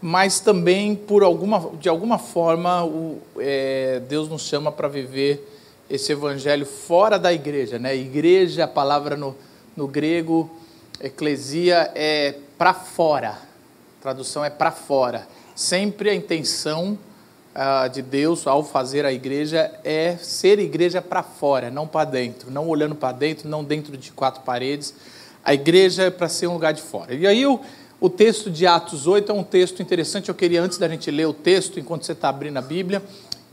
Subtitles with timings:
[0.00, 5.46] mas também por alguma, de alguma forma o, é, Deus nos chama para viver
[5.90, 7.94] esse evangelho fora da igreja, né?
[7.94, 9.36] Igreja, a palavra no,
[9.76, 10.50] no grego,
[11.02, 13.32] eclesia, é para fora.
[13.98, 15.28] A tradução é para fora.
[15.54, 16.98] Sempre a intenção
[17.54, 22.50] uh, de Deus ao fazer a igreja é ser igreja para fora, não para dentro,
[22.50, 24.94] não olhando para dentro, não dentro de quatro paredes.
[25.44, 27.14] A igreja é para ser um lugar de fora.
[27.14, 27.60] E aí o,
[28.00, 30.28] o texto de Atos 8 é um texto interessante.
[30.28, 33.02] Eu queria, antes da gente ler o texto, enquanto você está abrindo a Bíblia,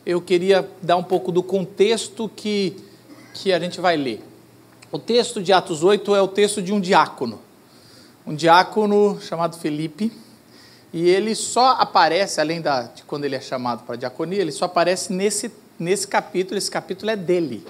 [0.06, 2.76] eu queria dar um pouco do contexto que,
[3.34, 4.24] que a gente vai ler.
[4.92, 7.42] O texto de Atos 8 é o texto de um diácono,
[8.26, 10.12] um diácono chamado Felipe,
[10.94, 14.52] e ele só aparece, além da, de quando ele é chamado para a diaconia, ele
[14.52, 17.66] só aparece nesse, nesse capítulo, esse capítulo é dele.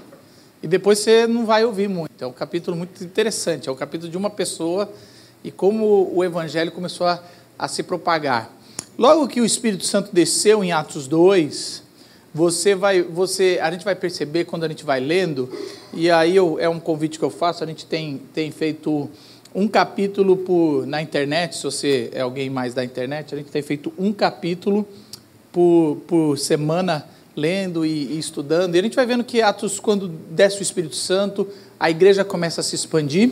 [0.61, 3.77] E depois você não vai ouvir muito, é um capítulo muito interessante, é o um
[3.77, 4.91] capítulo de uma pessoa
[5.43, 7.21] e como o evangelho começou a,
[7.57, 8.51] a se propagar.
[8.97, 11.83] Logo que o Espírito Santo desceu em Atos 2,
[12.33, 15.51] você vai, você, a gente vai perceber quando a gente vai lendo,
[15.93, 19.09] e aí eu, é um convite que eu faço, a gente tem, tem feito
[19.57, 23.63] um capítulo por, na internet, se você é alguém mais da internet, a gente tem
[23.63, 24.87] feito um capítulo
[25.51, 30.07] por, por semana lendo e, e estudando, e a gente vai vendo que Atos, quando
[30.07, 31.47] desce o Espírito Santo,
[31.79, 33.31] a igreja começa a se expandir,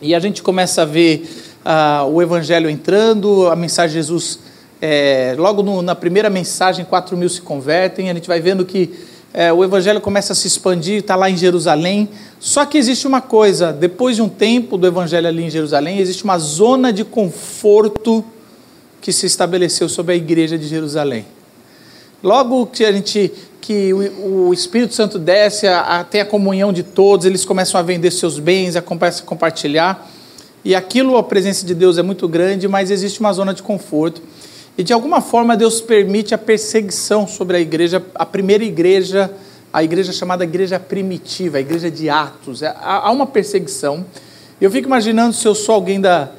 [0.00, 1.28] e a gente começa a ver
[1.60, 4.38] uh, o Evangelho entrando, a mensagem de Jesus
[4.80, 8.10] é, logo no, na primeira mensagem, 4 mil se convertem.
[8.10, 8.92] A gente vai vendo que
[9.36, 12.08] é, o evangelho começa a se expandir, está lá em Jerusalém.
[12.38, 16.22] Só que existe uma coisa: depois de um tempo do evangelho ali em Jerusalém, existe
[16.22, 18.24] uma zona de conforto
[19.00, 21.26] que se estabeleceu sobre a igreja de Jerusalém.
[22.22, 26.82] Logo que a gente que o, Espírito Santo desce, a, a, tem a comunhão de
[26.82, 30.06] todos, eles começam a vender seus bens, a, a compartilhar.
[30.62, 34.22] E aquilo, a presença de Deus é muito grande, mas existe uma zona de conforto.
[34.76, 39.30] E de alguma forma Deus permite a perseguição sobre a igreja, a primeira igreja,
[39.72, 42.62] a igreja chamada igreja primitiva, a igreja de Atos.
[42.62, 44.04] É, há uma perseguição.
[44.60, 46.30] Eu fico imaginando se eu sou alguém da,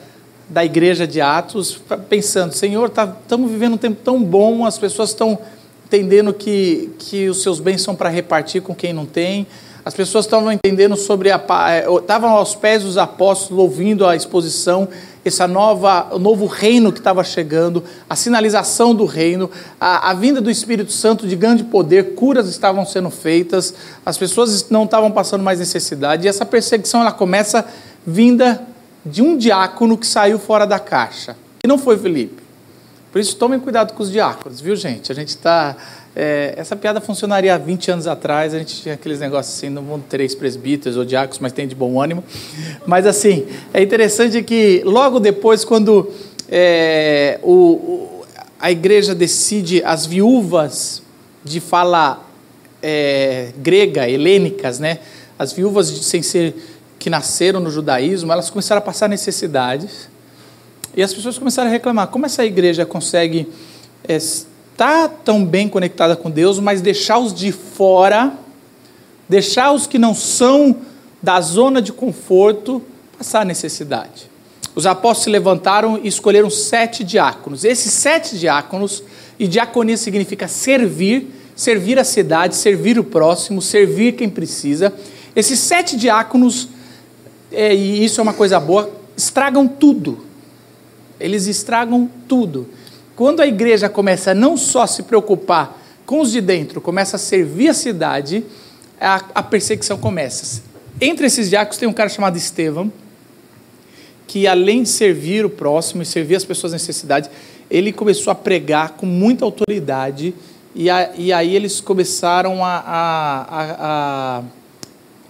[0.49, 5.09] da igreja de Atos, pensando, Senhor, estamos tá, vivendo um tempo tão bom, as pessoas
[5.09, 5.39] estão
[5.85, 9.47] entendendo que, que os seus bens são para repartir com quem não tem,
[9.85, 11.39] as pessoas estavam entendendo sobre a.
[11.69, 14.87] É, estavam aos pés dos apóstolos, ouvindo a exposição,
[15.25, 19.49] essa nova, novo reino que estava chegando, a sinalização do reino,
[19.81, 23.73] a, a vinda do Espírito Santo de grande poder, curas estavam sendo feitas,
[24.05, 27.65] as pessoas não estavam passando mais necessidade, e essa perseguição ela começa
[28.05, 28.61] vinda
[29.03, 32.43] de um diácono que saiu fora da caixa, que não foi Felipe.
[33.11, 35.11] Por isso, tomem cuidado com os diáconos, viu, gente?
[35.11, 35.75] A gente está
[36.15, 39.83] é, essa piada funcionaria há 20 anos atrás, a gente tinha aqueles negócios assim, não
[39.83, 42.23] vão três presbíteros ou diáconos, mas tem de bom ânimo.
[42.85, 46.09] Mas assim, é interessante que logo depois, quando
[46.47, 48.25] é, o, o,
[48.59, 51.01] a igreja decide, as viúvas
[51.43, 52.25] de fala
[52.81, 54.99] é, grega, helênicas, né?
[55.37, 56.55] as viúvas sem ser
[56.97, 60.09] que nasceram no judaísmo, elas começaram a passar necessidades.
[60.95, 63.47] E as pessoas começaram a reclamar: como essa igreja consegue
[64.07, 64.17] é,
[64.75, 68.33] está tão bem conectada com Deus, mas deixar os de fora,
[69.27, 70.75] deixar os que não são
[71.23, 72.81] da zona de conforto
[73.17, 74.29] passar necessidade.
[74.75, 77.63] Os apóstolos se levantaram e escolheram sete diáconos.
[77.63, 79.01] Esses sete diáconos,
[79.39, 84.93] e diaconia significa servir, servir a cidade, servir o próximo, servir quem precisa.
[85.33, 86.67] Esses sete diáconos,
[87.49, 90.25] é, e isso é uma coisa boa, estragam tudo.
[91.17, 92.67] Eles estragam tudo.
[93.15, 97.19] Quando a igreja começa a não só se preocupar com os de dentro, começa a
[97.19, 98.43] servir a cidade,
[98.99, 100.61] a, a perseguição começa.
[100.99, 102.91] Entre esses diáconos tem um cara chamado Estevão,
[104.27, 107.29] que além de servir o próximo e servir as pessoas necessidades,
[107.69, 110.33] ele começou a pregar com muita autoridade
[110.75, 114.43] e, a, e aí eles começaram a, a,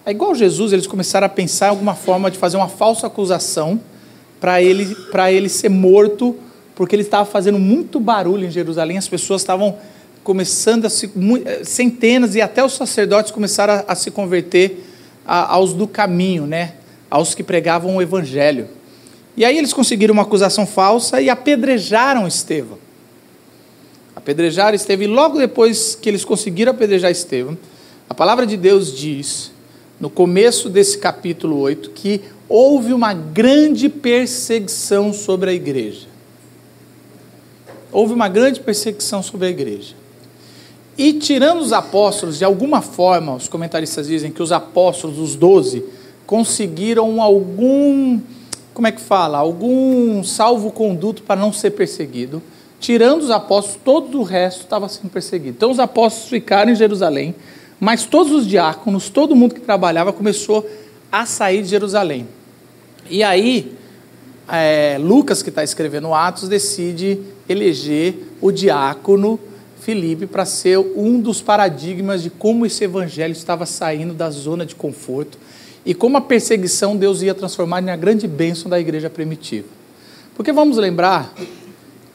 [0.06, 3.80] a, igual Jesus, eles começaram a pensar em alguma forma de fazer uma falsa acusação
[4.40, 4.96] para ele,
[5.30, 6.36] ele ser morto,
[6.76, 9.78] porque ele estava fazendo muito barulho em Jerusalém, as pessoas estavam
[10.24, 11.10] começando a se,
[11.64, 14.84] centenas e até os sacerdotes começaram a, a se converter
[15.26, 16.74] a, aos do caminho, né?
[17.10, 18.68] aos que pregavam o evangelho.
[19.38, 22.78] E aí eles conseguiram uma acusação falsa e apedrejaram Estevão.
[24.16, 27.58] Apedrejaram Estevão, e logo depois que eles conseguiram apedrejar Estevão,
[28.10, 29.52] a palavra de Deus diz,
[30.00, 36.15] no começo desse capítulo 8, que houve uma grande perseguição sobre a igreja.
[37.96, 39.96] Houve uma grande perseguição sobre a igreja.
[40.98, 45.82] E tirando os apóstolos, de alguma forma, os comentaristas dizem que os apóstolos, os doze,
[46.26, 48.20] conseguiram algum
[48.74, 49.38] como é que fala?
[49.38, 52.44] Algum salvo-conduto para não ser perseguido.
[52.82, 55.56] Tirando os apóstolos, todo o resto estava sendo perseguido.
[55.56, 57.34] Então os apóstolos ficaram em Jerusalém,
[57.80, 60.70] mas todos os diáconos, todo mundo que trabalhava começou
[61.10, 62.28] a sair de Jerusalém.
[63.10, 63.74] E aí,
[64.48, 69.40] é, Lucas, que está escrevendo Atos, decide eleger o diácono
[69.80, 74.74] Filipe para ser um dos paradigmas de como esse evangelho estava saindo da zona de
[74.76, 75.38] conforto
[75.86, 79.68] e como a perseguição Deus ia transformar uma grande bênção da igreja primitiva.
[80.36, 81.34] Porque vamos lembrar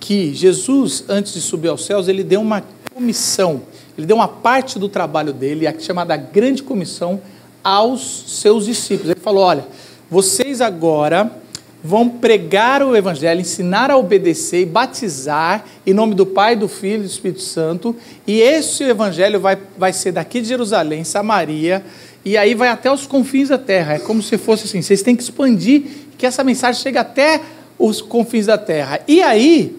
[0.01, 3.63] que Jesus, antes de subir aos céus, ele deu uma comissão,
[3.97, 7.21] ele deu uma parte do trabalho dele, a chamada Grande Comissão,
[7.63, 9.11] aos seus discípulos.
[9.11, 9.65] Ele falou: olha,
[10.11, 11.40] vocês agora
[11.83, 17.01] vão pregar o Evangelho, ensinar a obedecer e batizar em nome do Pai, do Filho
[17.01, 17.97] e do Espírito Santo,
[18.27, 21.85] e esse Evangelho vai, vai ser daqui de Jerusalém, Samaria,
[22.25, 23.95] e aí vai até os confins da terra.
[23.95, 25.83] É como se fosse assim: vocês têm que expandir,
[26.19, 27.41] que essa mensagem chegue até
[27.79, 29.01] os confins da terra.
[29.09, 29.75] E aí,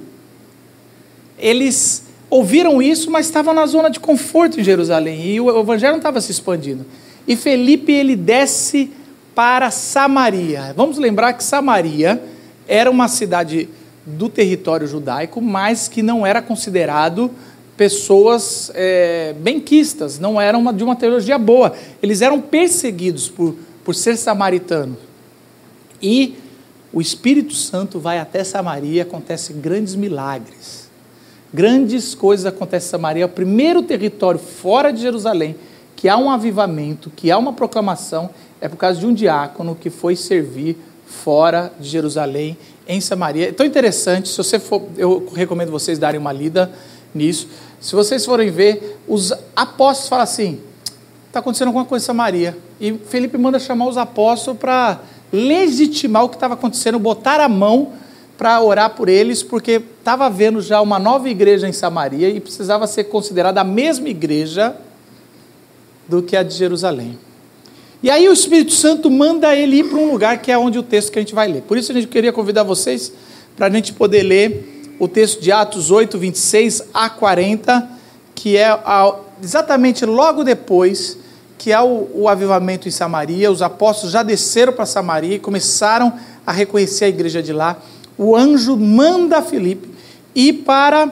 [1.38, 6.00] eles ouviram isso, mas estavam na zona de conforto em Jerusalém, e o evangelho não
[6.00, 6.86] estava se expandindo.
[7.28, 8.92] E Felipe, ele desce
[9.42, 10.72] para Samaria.
[10.78, 12.24] Vamos lembrar que Samaria
[12.68, 13.68] era uma cidade
[14.06, 17.32] do território judaico, mas que não era considerado
[17.76, 21.74] pessoas é, benquistas, não eram uma, de uma teologia boa.
[22.04, 25.00] Eles eram perseguidos por, por ser samaritanos.
[26.00, 26.36] E
[26.94, 30.88] o Espírito Santo vai até Samaria e acontecem grandes milagres.
[31.52, 35.56] Grandes coisas acontecem em Samaria, o primeiro território fora de Jerusalém
[36.02, 39.90] que há um avivamento, que há uma proclamação, é por causa de um diácono que
[39.90, 43.50] foi servir fora de Jerusalém, em Samaria.
[43.50, 46.72] É tão interessante, se você for, eu recomendo vocês darem uma lida
[47.14, 47.48] nisso.
[47.80, 50.60] Se vocês forem ver, os apóstolos falam assim:
[51.28, 52.58] está acontecendo alguma coisa em Samaria.
[52.80, 55.00] E Felipe manda chamar os apóstolos para
[55.34, 57.94] legitimar o que estava acontecendo, botar a mão
[58.38, 62.88] para orar por eles, porque estava havendo já uma nova igreja em Samaria e precisava
[62.88, 64.76] ser considerada a mesma igreja
[66.08, 67.18] do que a de Jerusalém.
[68.04, 70.84] E aí o Espírito Santo manda ele ir para um lugar que é onde o
[70.84, 71.62] texto que a gente vai ler.
[71.62, 73.14] Por isso a gente queria convidar vocês
[73.56, 77.90] para a gente poder ler o texto de Atos 8, 26 a 40,
[78.34, 78.70] que é
[79.42, 81.18] exatamente logo depois
[81.60, 86.12] que há o, avivamento em Samaria, os apóstolos já desceram para Samaria e começaram
[86.46, 87.80] a reconhecer a igreja de lá.
[88.18, 89.88] O anjo manda Filipe
[90.34, 91.12] ir para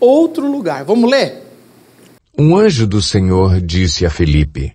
[0.00, 0.82] outro lugar.
[0.84, 1.42] Vamos ler?
[2.38, 4.74] Um anjo do Senhor disse a Filipe: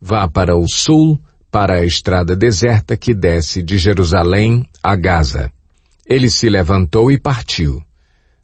[0.00, 5.50] Vá para o sul, para a estrada deserta que desce de Jerusalém a Gaza.
[6.04, 7.82] Ele se levantou e partiu.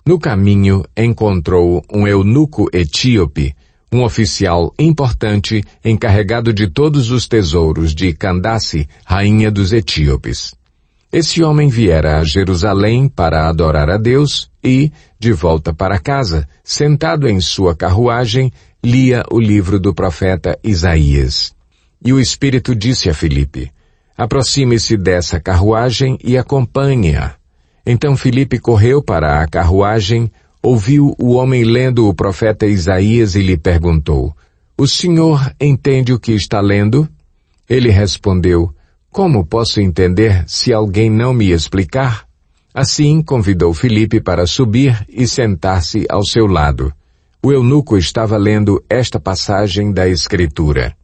[0.04, 3.54] No caminho, encontrou um eunuco etíope,
[3.92, 10.54] um oficial importante encarregado de todos os tesouros de Candace, rainha dos etíopes.
[11.12, 14.90] Esse homem viera a Jerusalém para adorar a Deus e,
[15.20, 18.50] de volta para casa, sentado em sua carruagem,
[18.84, 21.54] lia o livro do profeta Isaías.
[22.04, 23.70] E o Espírito disse a Filipe,
[24.18, 27.36] aproxime-se dessa carruagem e acompanhe-a.
[27.86, 33.56] Então Filipe correu para a carruagem, ouviu o homem lendo o profeta Isaías e lhe
[33.56, 34.34] perguntou,
[34.76, 37.08] O senhor entende o que está lendo?
[37.70, 38.74] Ele respondeu,
[39.12, 42.24] Como posso entender se alguém não me explicar?
[42.74, 46.92] Assim convidou Filipe para subir e sentar-se ao seu lado.
[47.42, 50.94] O eunuco estava lendo esta passagem da Escritura.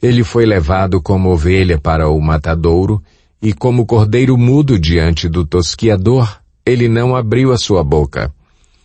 [0.00, 3.02] Ele foi levado como ovelha para o matadouro,
[3.42, 8.32] e como cordeiro mudo diante do tosquiador, ele não abriu a sua boca.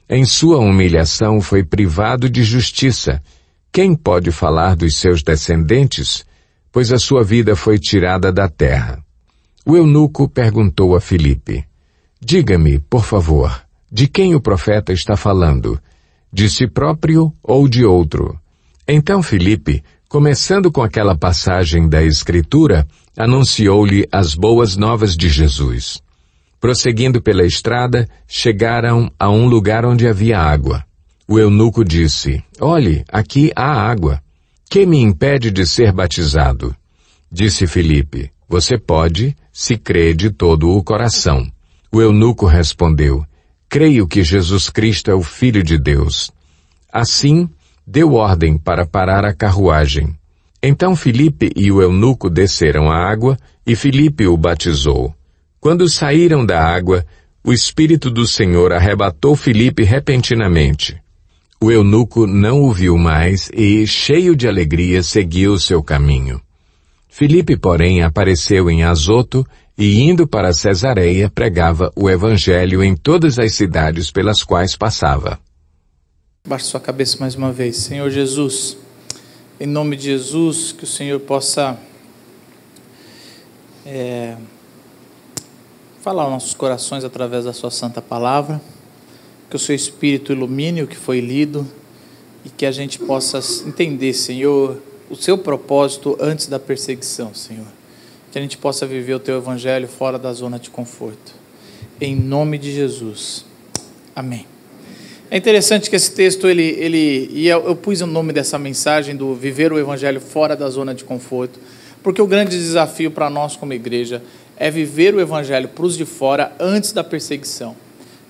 [0.10, 3.22] Em sua humilhação foi privado de justiça.
[3.72, 6.26] Quem pode falar dos seus descendentes?
[6.74, 9.00] pois a sua vida foi tirada da terra.
[9.64, 11.64] O eunuco perguntou a Filipe:
[12.20, 15.80] Diga-me, por favor, de quem o profeta está falando?
[16.34, 18.40] De si próprio ou de outro?
[18.88, 26.02] Então Filipe, começando com aquela passagem da Escritura, anunciou-lhe as boas novas de Jesus.
[26.60, 30.84] Prosseguindo pela estrada, chegaram a um lugar onde havia água.
[31.28, 34.20] O eunuco disse: Olhe, aqui há água.
[34.68, 36.76] Que me impede de ser batizado?
[37.32, 41.48] Disse Filipe: Você pode, se crê de todo o coração.
[41.92, 43.24] O eunuco respondeu:
[43.74, 46.32] Creio que Jesus Cristo é o Filho de Deus.
[46.92, 47.50] Assim,
[47.88, 50.16] deu ordem para parar a carruagem.
[50.62, 55.12] Então Filipe e o eunuco desceram à água e Filipe o batizou.
[55.60, 57.04] Quando saíram da água,
[57.44, 60.96] o Espírito do Senhor arrebatou Filipe repentinamente.
[61.60, 66.40] O eunuco não o viu mais e, cheio de alegria, seguiu seu caminho.
[67.10, 69.44] Filipe, porém, apareceu em Azoto
[69.78, 75.40] e, indo para Cesareia, pregava o Evangelho em todas as cidades pelas quais passava.
[76.48, 77.78] Baixe sua cabeça mais uma vez.
[77.78, 78.78] Senhor Jesus,
[79.60, 81.80] em nome de Jesus, que o Senhor possa
[83.86, 84.36] é,
[86.02, 88.62] falar aos nossos corações através da Sua Santa Palavra,
[89.50, 91.66] que o Seu Espírito ilumine o que foi lido
[92.46, 94.78] e que a gente possa entender, Senhor,
[95.10, 97.83] o Seu propósito antes da perseguição, Senhor.
[98.34, 101.36] Que a gente possa viver o Teu Evangelho fora da zona de conforto.
[102.02, 103.46] Em nome de Jesus.
[104.16, 104.48] Amém.
[105.30, 109.16] É interessante que esse texto, ele, ele e eu, eu pus o nome dessa mensagem
[109.16, 111.60] do viver o evangelho fora da zona de conforto,
[112.02, 114.20] porque o grande desafio para nós como igreja
[114.58, 117.76] é viver o evangelho para os de fora antes da perseguição.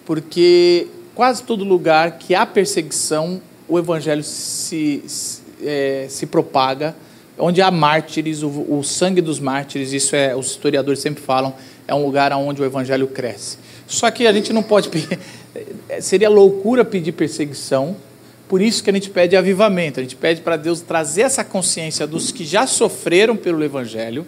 [0.06, 6.94] Porque quase todo lugar que há perseguição, o evangelho se, se, é, se propaga,
[7.38, 11.54] onde há mártires, o, o sangue dos mártires, isso é, os historiadores sempre falam,
[11.88, 13.58] é um lugar onde o evangelho cresce.
[13.88, 14.90] Só que a gente não pode
[15.90, 17.96] é, seria loucura pedir perseguição,
[18.48, 22.06] por isso que a gente pede avivamento, a gente pede para Deus trazer essa consciência
[22.06, 24.28] dos que já sofreram pelo Evangelho,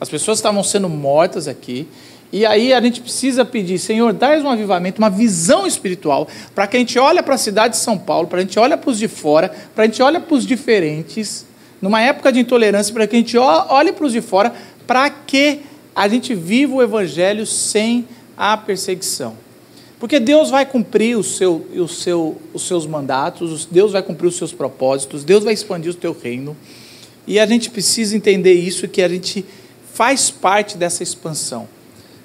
[0.00, 1.86] as pessoas estavam sendo mortas aqui,
[2.32, 6.76] e aí a gente precisa pedir, Senhor, dá um avivamento, uma visão espiritual, para que
[6.76, 8.98] a gente olhe para a cidade de São Paulo, para a gente olhe para os
[8.98, 11.46] de fora, para a gente olhe para os diferentes,
[11.86, 14.52] numa época de intolerância, para que a gente olhe para os de fora,
[14.88, 15.60] para que
[15.94, 19.34] a gente viva o Evangelho sem a perseguição.
[20.00, 24.36] Porque Deus vai cumprir o seu, o seu, os seus mandatos, Deus vai cumprir os
[24.36, 26.56] seus propósitos, Deus vai expandir o teu reino.
[27.24, 29.44] E a gente precisa entender isso, que a gente
[29.94, 31.68] faz parte dessa expansão.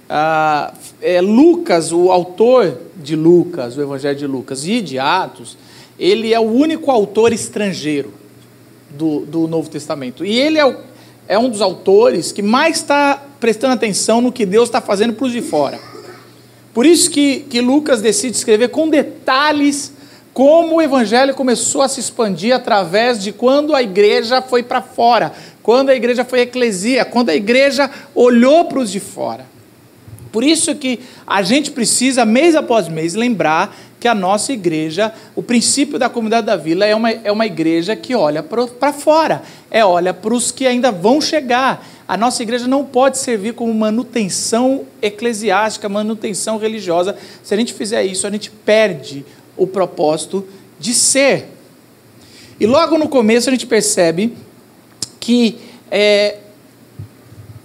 [0.09, 5.55] Ah, é, Lucas, o autor de Lucas, o Evangelho de Lucas e de Atos,
[5.99, 8.20] ele é o único autor estrangeiro
[8.93, 10.25] do, do Novo Testamento.
[10.25, 10.75] E ele é, o,
[11.27, 15.25] é um dos autores que mais está prestando atenção no que Deus está fazendo para
[15.25, 15.79] os de fora.
[16.73, 19.93] Por isso que, que Lucas decide escrever com detalhes
[20.33, 25.33] como o evangelho começou a se expandir através de quando a igreja foi para fora,
[25.61, 29.45] quando a igreja foi eclesia, quando a igreja olhou para os de fora.
[30.31, 35.43] Por isso que a gente precisa, mês após mês, lembrar que a nossa igreja, o
[35.43, 39.85] princípio da comunidade da vila é uma, é uma igreja que olha para fora, é
[39.85, 44.87] olha para os que ainda vão chegar, a nossa igreja não pode servir como manutenção
[45.03, 47.15] eclesiástica, manutenção religiosa.
[47.43, 49.23] Se a gente fizer isso, a gente perde
[49.55, 50.47] o propósito
[50.79, 51.45] de ser.
[52.59, 54.35] E logo no começo a gente percebe
[55.19, 55.59] que
[55.91, 56.37] é,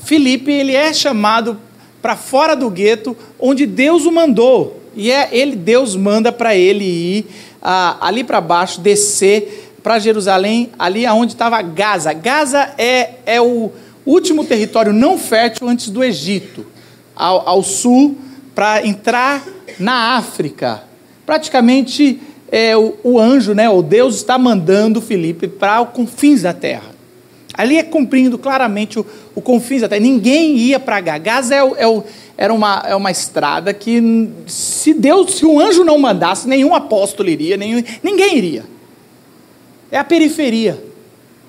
[0.00, 1.59] Filipe ele é chamado
[2.02, 4.83] para fora do gueto, onde Deus o mandou.
[4.97, 7.26] E é ele, Deus manda para ele ir
[7.62, 12.12] ah, ali para baixo, descer para Jerusalém, ali aonde estava Gaza.
[12.12, 13.71] Gaza é, é o
[14.05, 16.67] último território não fértil antes do Egito,
[17.15, 18.17] ao, ao sul,
[18.55, 19.47] para entrar
[19.79, 20.83] na África.
[21.25, 26.53] Praticamente é, o, o, anjo, né, o Deus está mandando Filipe para os confins da
[26.53, 26.96] terra.
[27.57, 29.99] Ali é cumprindo claramente o, o confins terra.
[29.99, 31.19] Ninguém ia para Gaza.
[31.19, 32.03] Gaza é, é,
[32.37, 37.29] era uma, é uma estrada que, se Deus, se um anjo não mandasse, nenhum apóstolo
[37.29, 38.65] iria, nenhum, ninguém iria.
[39.91, 40.83] É a periferia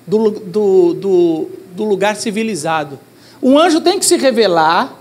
[0.06, 2.98] do, do, do, do lugar civilizado.
[3.42, 4.96] Um anjo tem que se revelar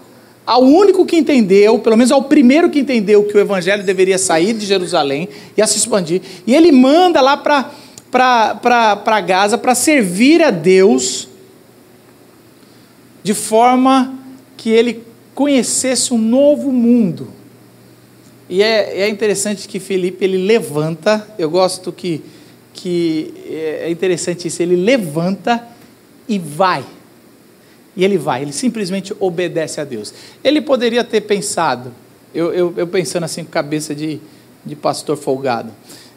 [0.45, 4.53] ao único que entendeu, pelo menos ao primeiro que entendeu que o evangelho deveria sair
[4.53, 6.21] de Jerusalém e se expandir.
[6.45, 7.69] E ele manda lá para
[9.25, 11.27] Gaza para servir a Deus
[13.23, 14.17] de forma
[14.55, 15.03] que ele
[15.35, 17.27] conhecesse um novo mundo.
[18.49, 22.23] E é, é interessante que Felipe ele levanta, eu gosto que,
[22.73, 25.67] que é interessante isso, ele levanta
[26.27, 26.85] e vai.
[27.95, 30.13] E ele vai, ele simplesmente obedece a Deus.
[30.43, 31.91] Ele poderia ter pensado,
[32.33, 34.21] eu, eu, eu pensando assim com cabeça de,
[34.65, 35.71] de pastor folgado.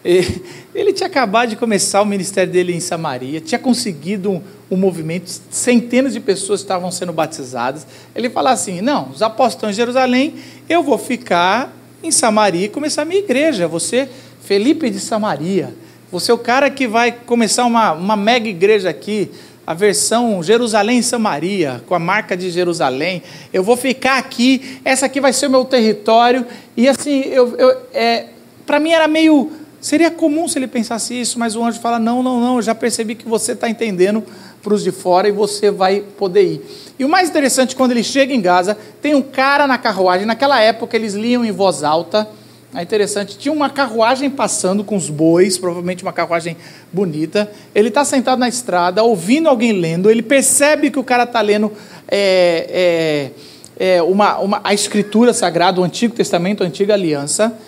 [0.04, 5.30] Ele tinha acabado de começar o ministério dele em Samaria, tinha conseguido um, um movimento,
[5.50, 7.87] centenas de pessoas estavam sendo batizadas.
[8.14, 10.35] Ele fala assim: Não, os apóstolos estão em Jerusalém,
[10.69, 13.69] eu vou ficar em Samaria e começar a minha igreja.
[13.69, 14.09] Você,
[14.42, 15.75] Felipe de Samaria,
[16.11, 19.30] você é o cara que vai começar uma, uma mega igreja aqui,
[19.66, 23.23] a versão Jerusalém Samaria, com a marca de Jerusalém.
[23.52, 26.47] Eu vou ficar aqui, essa aqui vai ser o meu território.
[26.76, 28.26] E assim, eu, eu é,
[28.66, 32.22] para mim era meio Seria comum se ele pensasse isso, mas o anjo fala: não,
[32.22, 34.22] não, não, eu já percebi que você está entendendo
[34.62, 36.62] para os de fora e você vai poder ir.
[36.99, 40.26] E o mais interessante, quando ele chega em Gaza, tem um cara na carruagem.
[40.26, 42.28] Naquela época eles liam em voz alta.
[42.72, 46.56] É interessante, tinha uma carruagem passando com os bois, provavelmente uma carruagem
[46.92, 47.50] bonita.
[47.75, 50.08] Ele está sentado na estrada, ouvindo alguém lendo.
[50.08, 51.72] Ele percebe que o cara está lendo
[52.06, 53.30] é,
[53.78, 57.58] é, é, uma, uma, a escritura sagrada, o Antigo Testamento, a Antiga Aliança.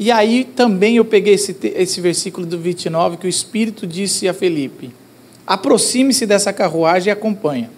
[0.00, 4.32] E aí também eu peguei esse, esse versículo do 29 que o Espírito disse a
[4.32, 4.90] Felipe:
[5.46, 7.70] aproxime-se dessa carruagem e acompanha.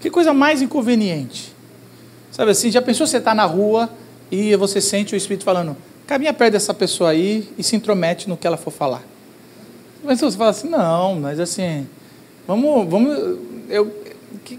[0.00, 1.54] Que coisa mais inconveniente.
[2.32, 3.88] Sabe assim, já pensou você está na rua
[4.32, 5.76] e você sente o Espírito falando:
[6.08, 9.04] caminha perto dessa pessoa aí e se intromete no que ela for falar.
[10.02, 11.86] Mas você fala assim: não, mas assim,
[12.48, 13.16] vamos, vamos,
[13.68, 13.94] eu,
[14.44, 14.58] que,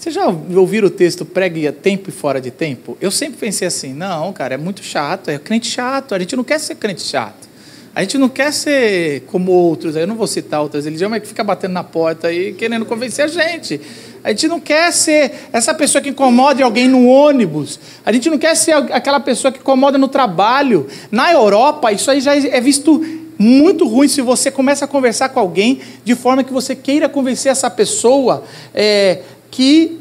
[0.00, 0.26] você já
[0.56, 2.96] ouviram o texto pregue a tempo e fora de tempo?
[3.02, 6.42] Eu sempre pensei assim, não, cara, é muito chato, é crente chato, a gente não
[6.42, 7.50] quer ser crente chato.
[7.94, 11.28] A gente não quer ser como outros, eu não vou citar outras religiões, mas que
[11.28, 13.78] fica batendo na porta e querendo convencer a gente.
[14.24, 17.78] A gente não quer ser essa pessoa que incomoda alguém no ônibus.
[18.02, 20.86] A gente não quer ser aquela pessoa que incomoda no trabalho.
[21.10, 23.04] Na Europa, isso aí já é visto
[23.38, 27.50] muito ruim se você começa a conversar com alguém de forma que você queira convencer
[27.50, 30.00] essa pessoa é, que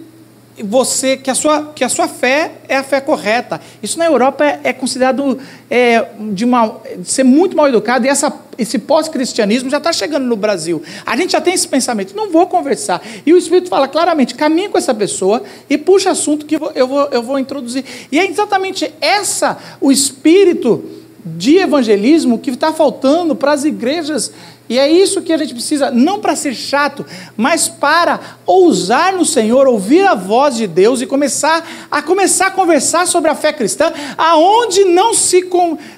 [0.64, 3.62] você que a sua que a sua fé é a fé correta.
[3.82, 8.10] Isso na Europa é, é considerado é, de, uma, de ser muito mal educado e
[8.10, 10.82] essa, esse pós-cristianismo já está chegando no Brasil.
[11.06, 13.02] A gente já tem esse pensamento, não vou conversar.
[13.26, 17.08] E o Espírito fala claramente, caminhe com essa pessoa e puxa assunto que eu vou,
[17.12, 17.86] eu vou introduzir.
[18.12, 20.84] E é exatamente essa o espírito
[21.26, 24.32] de evangelismo que está faltando para as igrejas
[24.70, 27.04] e é isso que a gente precisa, não para ser chato,
[27.36, 32.52] mas para ousar no Senhor, ouvir a voz de Deus e começar a começar a
[32.52, 35.50] conversar sobre a fé cristã, aonde não se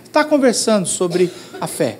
[0.06, 1.30] está conversando sobre
[1.60, 2.00] a fé.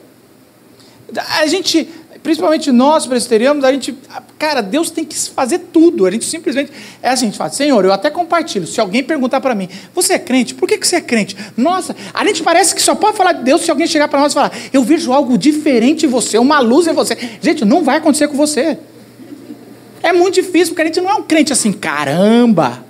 [1.40, 1.90] A gente
[2.24, 3.96] principalmente nós presbiterianos, a gente,
[4.38, 6.06] cara, Deus tem que fazer tudo.
[6.06, 8.68] A gente simplesmente é assim, a gente fala, Senhor, eu até compartilho.
[8.68, 10.54] Se alguém perguntar para mim, você é crente?
[10.54, 11.36] Por que, que você é crente?
[11.58, 14.32] Nossa, a gente parece que só pode falar de Deus se alguém chegar para nós
[14.32, 17.18] e falar, eu vejo algo diferente em você, uma luz em você.
[17.42, 18.78] Gente, não vai acontecer com você.
[20.04, 22.84] É muito difícil, porque a gente não é um crente assim, caramba,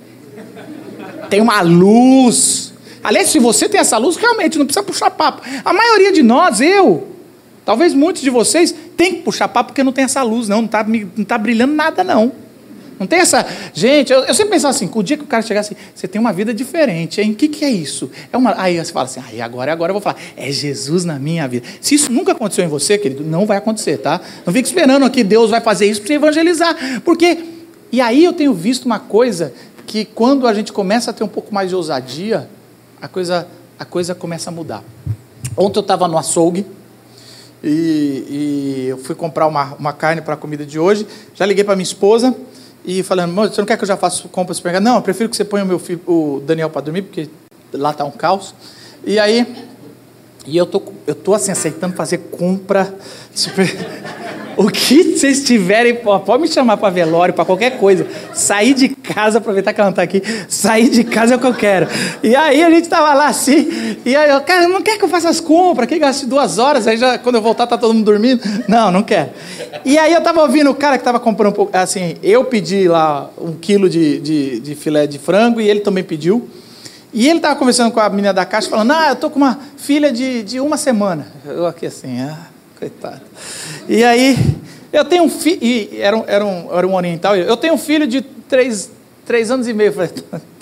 [1.28, 2.72] tem uma luz.
[3.02, 5.42] Aliás, se você tem essa luz, realmente não precisa puxar papo.
[5.64, 7.11] A maioria de nós, eu,
[7.64, 10.66] Talvez muitos de vocês tenham que puxar papo porque não tem essa luz, não, não
[10.66, 12.32] está não tá brilhando nada, não.
[13.02, 13.44] Não tem essa.
[13.74, 16.20] Gente, eu, eu sempre pensava assim: o dia que o cara chegasse, assim, você tem
[16.20, 17.32] uma vida diferente, hein?
[17.32, 18.10] O que, que é isso?
[18.32, 18.54] É uma...
[18.56, 21.66] Aí você fala assim: aí agora, agora eu vou falar, é Jesus na minha vida.
[21.80, 24.20] Se isso nunca aconteceu em você, querido, não vai acontecer, tá?
[24.46, 27.02] Não fique esperando que Deus vai fazer isso para você evangelizar.
[27.04, 27.38] Porque.
[27.90, 29.52] E aí eu tenho visto uma coisa
[29.86, 32.48] que quando a gente começa a ter um pouco mais de ousadia,
[33.00, 33.46] a coisa,
[33.78, 34.82] a coisa começa a mudar.
[35.56, 36.64] Ontem eu estava no açougue
[37.62, 41.06] e, e eu fui comprar uma, uma carne para a comida de hoje.
[41.34, 42.34] Já liguei para minha esposa
[42.84, 45.36] e falando, você não quer que eu já faça compra no Não, eu prefiro que
[45.36, 47.28] você ponha o meu filho, o Daniel para dormir, porque
[47.72, 48.54] lá está um caos.
[49.04, 49.46] E aí,
[50.46, 52.92] e eu tô, eu tô assim aceitando fazer compra
[53.34, 53.66] super
[54.56, 58.06] o que vocês tiverem, pode me chamar para velório, para qualquer coisa.
[58.32, 61.46] Sair de casa, aproveitar que ela não está aqui, sair de casa é o que
[61.46, 61.88] eu quero.
[62.22, 65.08] E aí a gente estava lá assim, e aí eu, cara, não quer que eu
[65.08, 68.04] faça as compras, que gaste duas horas, aí já, quando eu voltar tá todo mundo
[68.04, 68.42] dormindo.
[68.68, 69.30] Não, não quero.
[69.84, 72.88] E aí eu estava ouvindo o cara que estava comprando um pouco, assim, eu pedi
[72.88, 76.48] lá um quilo de, de, de filé de frango e ele também pediu.
[77.12, 79.58] E ele estava conversando com a menina da caixa, falando, ah, eu tô com uma
[79.76, 81.26] filha de, de uma semana.
[81.44, 83.20] Eu aqui assim, ah coitado.
[83.88, 84.36] E aí,
[84.92, 85.60] eu tenho um filho,
[85.96, 88.90] era um, era, um, era um oriental, eu tenho um filho de três,
[89.24, 89.90] três anos e meio.
[89.90, 90.10] Eu falei,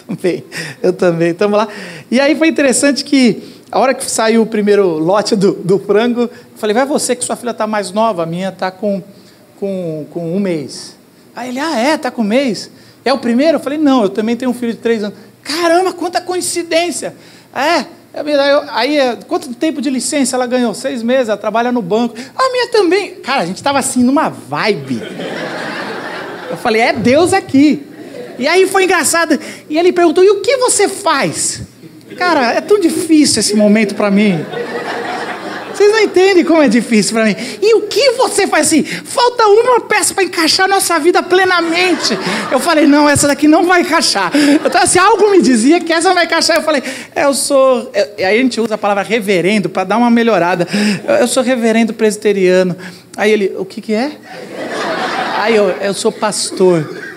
[0.06, 0.44] também,
[0.82, 1.66] eu também, estamos lá.
[2.10, 6.22] E aí foi interessante que, a hora que saiu o primeiro lote do, do frango,
[6.22, 9.02] eu falei, vai você que sua filha está mais nova, a minha está com,
[9.58, 10.96] com, com um mês.
[11.34, 12.70] Aí ele, ah, é, está com um mês.
[13.02, 13.56] É o primeiro?
[13.56, 15.16] Eu falei, não, eu também tenho um filho de três anos.
[15.42, 17.14] Caramba, quanta coincidência!
[17.54, 17.84] É,
[18.72, 18.98] Aí,
[19.28, 20.74] quanto tempo de licença ela ganhou?
[20.74, 22.14] Seis meses, ela trabalha no banco.
[22.36, 23.14] A minha também.
[23.16, 25.00] Cara, a gente estava assim numa vibe.
[26.50, 27.86] Eu falei, é Deus aqui.
[28.36, 29.38] E aí foi engraçado.
[29.68, 31.62] E ele perguntou: e o que você faz?
[32.16, 34.44] Cara, é tão difícil esse momento para mim.
[35.80, 37.34] Vocês não entendem como é difícil para mim.
[37.62, 38.84] E o que você faz assim?
[38.84, 42.18] Falta uma peça para encaixar a nossa vida plenamente.
[42.52, 44.30] Eu falei, não, essa daqui não vai encaixar.
[44.62, 46.58] Então, assim, algo me dizia que essa vai encaixar.
[46.58, 46.82] Eu falei,
[47.16, 47.90] é, eu sou.
[48.18, 50.68] E aí a gente usa a palavra reverendo para dar uma melhorada.
[51.18, 52.76] Eu sou reverendo presbiteriano.
[53.16, 54.12] Aí ele, o que, que é?
[55.38, 57.09] Aí eu, eu sou pastor.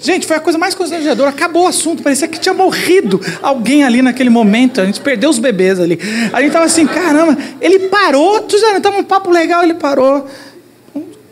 [0.00, 1.28] Gente, foi a coisa mais constrangedora.
[1.28, 2.02] Acabou o assunto.
[2.02, 4.80] Parecia que tinha morrido alguém ali naquele momento.
[4.80, 5.98] A gente perdeu os bebês ali.
[6.32, 7.36] A gente tava assim, caramba.
[7.60, 8.40] Ele parou.
[8.40, 9.62] Tu já tava um papo legal.
[9.62, 10.26] Ele parou.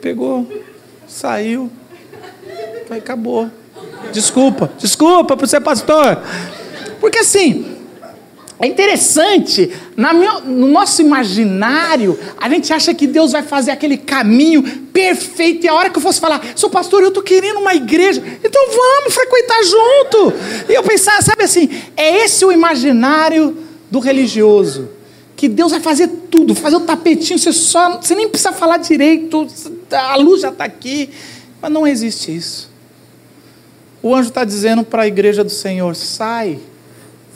[0.02, 0.46] Pegou.
[1.06, 1.70] Saiu.
[2.90, 3.50] Aí acabou.
[4.12, 4.70] Desculpa.
[4.78, 6.22] Desculpa por ser pastor.
[7.00, 7.77] Porque assim,
[8.60, 14.64] é interessante, minha, no nosso imaginário, a gente acha que Deus vai fazer aquele caminho
[14.92, 15.64] perfeito.
[15.64, 18.66] E a hora que eu fosse falar, sou pastor, eu estou querendo uma igreja, então
[18.66, 20.32] vamos frequentar junto.
[20.68, 23.56] E eu pensava, sabe assim, é esse o imaginário
[23.88, 24.88] do religioso.
[25.36, 29.46] Que Deus vai fazer tudo, fazer o tapetinho, você, só, você nem precisa falar direito,
[29.92, 31.10] a luz já está aqui.
[31.62, 32.68] Mas não existe isso.
[34.02, 36.58] O anjo está dizendo para a igreja do Senhor: sai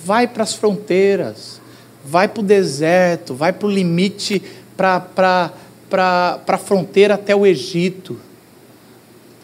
[0.04, 1.60] vai para as fronteiras,
[2.04, 4.42] vai para o deserto, vai para o limite,
[4.76, 5.52] para
[6.48, 8.18] a fronteira até o Egito.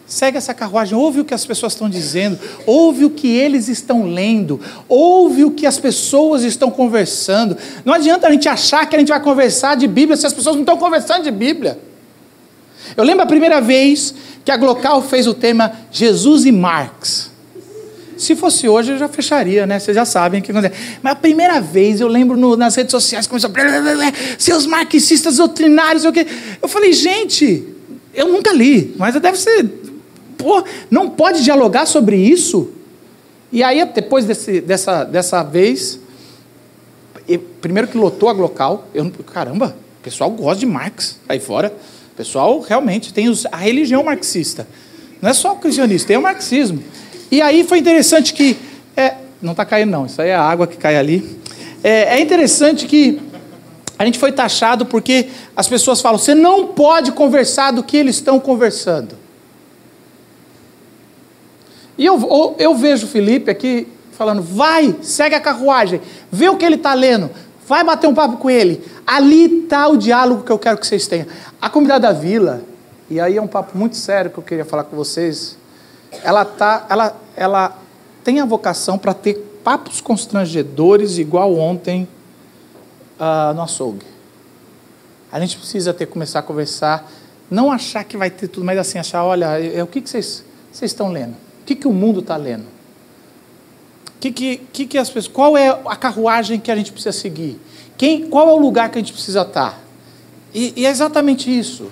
[0.07, 4.05] Segue essa carruagem, ouve o que as pessoas estão dizendo, ouve o que eles estão
[4.05, 7.57] lendo, ouve o que as pessoas estão conversando.
[7.85, 10.57] Não adianta a gente achar que a gente vai conversar de Bíblia se as pessoas
[10.57, 11.79] não estão conversando de Bíblia.
[12.97, 17.31] Eu lembro a primeira vez que a Glocal fez o tema Jesus e Marx.
[18.19, 19.79] Se fosse hoje, eu já fecharia, né?
[19.79, 20.99] Vocês já sabem o que acontece.
[21.03, 23.51] Mas a primeira vez, eu lembro no, nas redes sociais, começou.
[24.37, 26.27] Seus marxistas doutrinários, o quê?
[26.61, 27.65] Eu falei, gente,
[28.13, 29.65] eu nunca li, mas deve ser...
[30.37, 32.71] Pô, não pode dialogar sobre isso?
[33.51, 35.99] E aí, depois desse, dessa, dessa vez,
[37.61, 41.73] primeiro que lotou a local, eu, caramba, o pessoal gosta de Marx aí fora.
[42.13, 44.67] O pessoal realmente tem os, a religião marxista.
[45.21, 46.83] Não é só o cristianismo, tem o marxismo.
[47.31, 48.57] E aí foi interessante que.
[48.97, 51.39] É, não está caindo, não, isso aí é a água que cai ali.
[51.83, 53.21] É, é interessante que
[53.99, 58.17] a gente foi taxado porque as pessoas falam: você não pode conversar do que eles
[58.17, 59.17] estão conversando.
[61.99, 66.65] E eu, eu vejo o Felipe aqui falando: vai, segue a carruagem, vê o que
[66.65, 67.29] ele está lendo,
[67.67, 68.83] vai bater um papo com ele.
[69.05, 71.27] Ali está o diálogo que eu quero que vocês tenham.
[71.61, 72.63] A comunidade da vila,
[73.11, 75.58] e aí é um papo muito sério que eu queria falar com vocês
[76.23, 77.79] ela, tá, ela, ela
[78.25, 82.09] tem a vocação para ter papos constrangedores, igual ontem
[83.19, 84.07] uh, no açougue.
[85.31, 87.11] A gente precisa ter começar a conversar,
[87.51, 90.09] não achar que vai ter tudo, mas assim, achar, olha, é, é o que, que
[90.09, 91.33] vocês, vocês estão lendo?
[91.33, 92.65] O que, que o mundo está lendo?
[94.21, 97.61] Que, que, que, que as pessoas, qual é a carruagem que a gente precisa seguir?
[97.97, 99.73] Quem, qual é o lugar que a gente precisa estar?
[99.73, 99.79] Tá?
[100.55, 101.91] E, e é exatamente isso.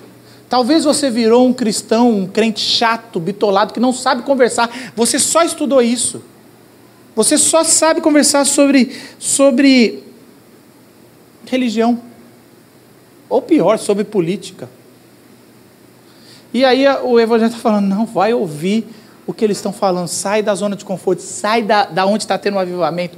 [0.49, 4.69] Talvez você virou um cristão, um crente chato, bitolado, que não sabe conversar.
[4.95, 6.21] Você só estudou isso.
[7.15, 10.03] Você só sabe conversar sobre, sobre
[11.45, 11.99] religião.
[13.27, 14.69] Ou pior, sobre política.
[16.53, 18.87] E aí o evangelho está falando, não, vai ouvir
[19.25, 22.37] o que eles estão falando, sai da zona de conforto, sai da, da onde está
[22.37, 23.17] tendo um avivamento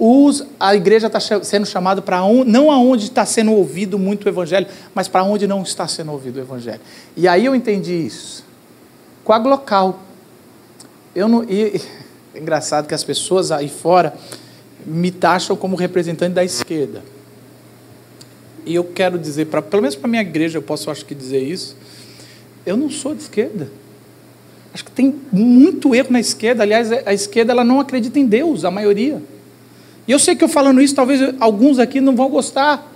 [0.00, 4.28] os, a igreja está sendo chamada para um, não aonde está sendo ouvido muito o
[4.30, 6.80] evangelho, mas para onde não está sendo ouvido o evangelho.
[7.14, 8.42] E aí eu entendi isso.
[9.28, 10.00] A local.
[11.14, 11.80] Eu não, e,
[12.34, 14.14] é engraçado que as pessoas aí fora
[14.86, 17.02] me taxam como representante da esquerda.
[18.64, 21.42] E eu quero dizer, pra, pelo menos para minha igreja, eu posso acho que dizer
[21.42, 21.76] isso.
[22.64, 23.68] Eu não sou de esquerda.
[24.72, 26.62] Acho que tem muito erro na esquerda.
[26.62, 29.22] Aliás, a esquerda ela não acredita em Deus, a maioria.
[30.06, 32.90] E eu sei que eu falando isso, talvez alguns aqui não vão gostar.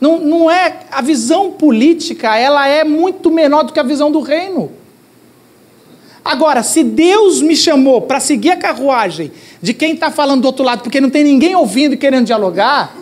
[0.00, 4.20] Não, não é a visão política, ela é muito menor do que a visão do
[4.20, 4.70] reino.
[6.24, 9.30] Agora, se Deus me chamou para seguir a carruagem
[9.62, 12.96] de quem está falando do outro lado, porque não tem ninguém ouvindo e querendo dialogar,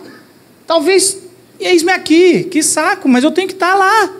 [0.67, 1.17] talvez,
[1.59, 4.13] eis-me aqui, que saco, mas eu tenho que estar tá lá.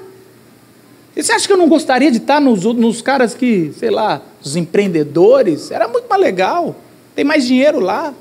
[1.16, 3.92] E você acha que eu não gostaria de estar tá nos, nos caras que, sei
[3.92, 5.72] lá, os empreendedores?
[5.72, 6.76] Era muito mais legal,
[7.16, 8.14] tem mais dinheiro lá.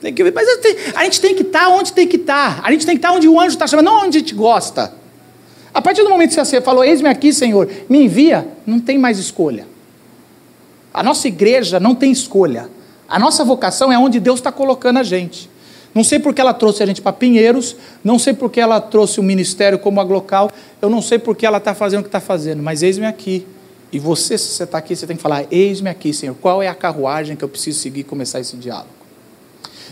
[0.00, 0.46] Tem que, mas
[0.94, 2.56] a gente tem que estar tá onde tem que estar.
[2.56, 2.66] Tá.
[2.66, 4.34] A gente tem que estar tá onde o anjo está chamando, não onde a gente
[4.34, 4.92] gosta.
[5.74, 9.18] A partir do momento que você falou, eis-me aqui, Senhor, me envia, não tem mais
[9.18, 9.66] escolha.
[10.92, 12.68] A nossa igreja não tem escolha.
[13.08, 15.50] A nossa vocação é onde Deus está colocando a gente.
[15.94, 19.22] Não sei porque ela trouxe a gente para Pinheiros, não sei porque ela trouxe o
[19.22, 22.82] ministério como aglocal, eu não sei porque ela está fazendo o que está fazendo, mas
[22.82, 23.46] eis-me aqui.
[23.90, 26.68] E você, se você está aqui, você tem que falar: Eis-me aqui, Senhor, qual é
[26.68, 28.97] a carruagem que eu preciso seguir e começar esse diálogo?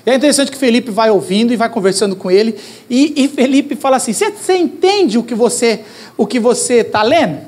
[0.07, 2.57] E é interessante que Felipe vai ouvindo e vai conversando com ele,
[2.89, 5.85] e, e Felipe fala assim: você, entende o que você
[6.17, 7.41] o que você está lendo?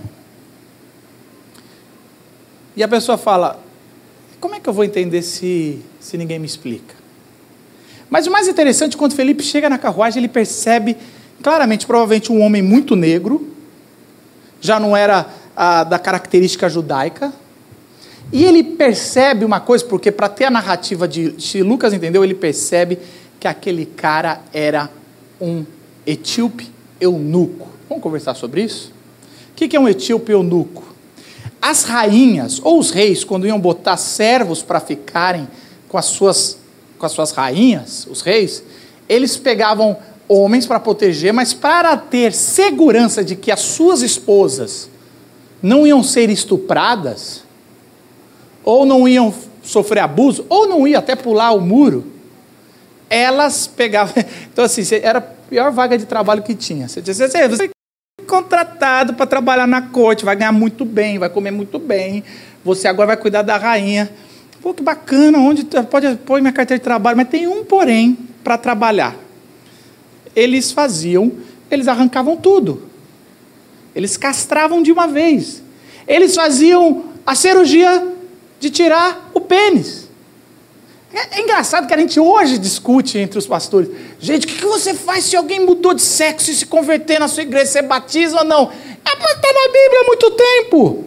[2.77, 3.62] E a pessoa fala:
[4.40, 6.97] como é que eu vou entender se, se ninguém me explica?
[8.11, 10.97] Mas o mais interessante, quando Felipe chega na carruagem, ele percebe
[11.42, 13.55] claramente, provavelmente, um homem muito negro,
[14.61, 17.33] já não era a, da característica judaica.
[18.33, 22.35] E ele percebe uma coisa, porque para ter a narrativa de se Lucas entendeu, ele
[22.35, 22.99] percebe
[23.41, 24.91] que aquele cara era
[25.41, 25.64] um
[26.07, 27.69] etíope eunuco.
[27.88, 28.93] Vamos conversar sobre isso?
[29.53, 30.85] O que é um etíope eunuco?
[31.61, 35.49] As rainhas ou os reis, quando iam botar servos para ficarem
[35.88, 36.59] com as, suas,
[36.99, 38.62] com as suas rainhas, os reis,
[39.09, 39.97] eles pegavam
[40.29, 44.91] homens para proteger, mas para ter segurança de que as suas esposas
[45.62, 47.43] não iam ser estupradas,
[48.64, 52.05] ou não iam sofrer abuso, ou não iam até pular o muro,
[53.09, 54.14] elas pegavam.
[54.53, 56.88] Então, assim, era a pior vaga de trabalho que tinha.
[56.88, 61.31] Você dizia assim, você é contratado para trabalhar na corte, vai ganhar muito bem, vai
[61.31, 62.25] comer muito bem,
[62.64, 64.11] você agora vai cuidar da rainha.
[64.61, 68.59] Pô, que bacana, onde pode pôr minha carteira de trabalho, mas tem um porém para
[68.59, 69.14] trabalhar.
[70.35, 71.33] Eles faziam,
[71.71, 72.83] eles arrancavam tudo.
[73.94, 75.62] Eles castravam de uma vez.
[76.07, 78.18] Eles faziam a cirurgia
[78.61, 80.09] de tirar o pênis.
[81.12, 83.88] É, é, engraçado que a gente hoje discute entre os pastores.
[84.21, 87.42] Gente, o que, você faz se alguém mudou de sexo e se converter na sua
[87.42, 87.66] igreja?
[87.66, 88.71] Você batiza ou não?
[88.71, 91.05] É para estar na Bíblia há muito tempo.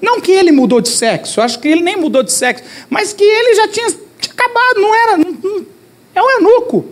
[0.00, 3.22] Não que ele mudou de sexo, acho que ele nem mudou de sexo, mas que
[3.22, 3.86] ele já tinha,
[4.18, 5.16] tinha acabado, não era.
[5.16, 5.66] Não, não,
[6.14, 6.86] é um eunuco.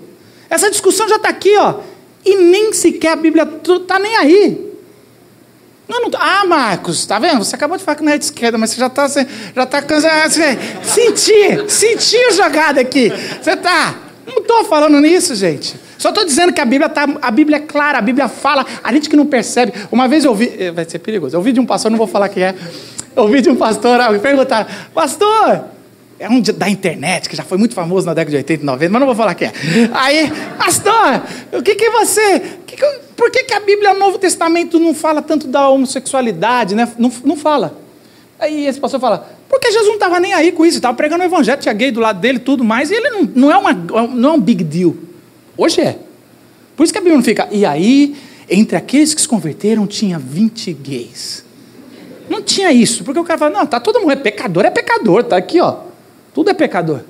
[0.49, 1.81] Essa discussão já está aqui, ó.
[2.25, 4.70] E nem sequer a Bíblia está nem aí.
[5.91, 7.39] Não, não, ah, Marcos, tá vendo?
[7.45, 9.83] Você acabou de falar que não é de esquerda, mas você já está já tá
[9.83, 10.31] cansado.
[10.85, 13.13] Sentir, sentir a jogada aqui.
[13.43, 13.97] Você tá.
[14.25, 15.75] Não estou falando nisso, gente.
[15.99, 18.93] Só estou dizendo que a Bíblia, tá, a Bíblia é clara, a Bíblia fala, a
[18.93, 19.73] gente que não percebe.
[19.91, 22.07] Uma vez eu ouvi, eh, vai ser perigoso, eu ouvi de um pastor, não vou
[22.07, 22.55] falar quem é,
[23.17, 25.65] eu ouvi de um pastor, me perguntaram, pastor,
[26.21, 28.93] é um da internet, que já foi muito famoso na década de 80 e 90,
[28.93, 29.53] mas não vou falar quem é.
[29.91, 34.19] Aí, pastor, o que que você, que que, por que que a Bíblia, o Novo
[34.19, 36.93] Testamento, não fala tanto da homossexualidade, né?
[36.99, 37.75] Não, não fala.
[38.39, 41.27] Aí esse pastor fala, porque Jesus não estava nem aí com isso, estava pregando o
[41.27, 44.29] evangelho, tinha gay do lado dele tudo mais, e ele não, não, é uma, não
[44.29, 44.95] é um big deal.
[45.57, 45.99] Hoje é.
[46.77, 48.15] Por isso que a Bíblia não fica, e aí,
[48.47, 51.47] entre aqueles que se converteram, tinha 20 gays.
[52.29, 55.25] Não tinha isso, porque o cara fala, não, tá todo mundo, é pecador, é pecador,
[55.25, 55.89] tá aqui, ó.
[56.35, 57.01] Tudo é pecador.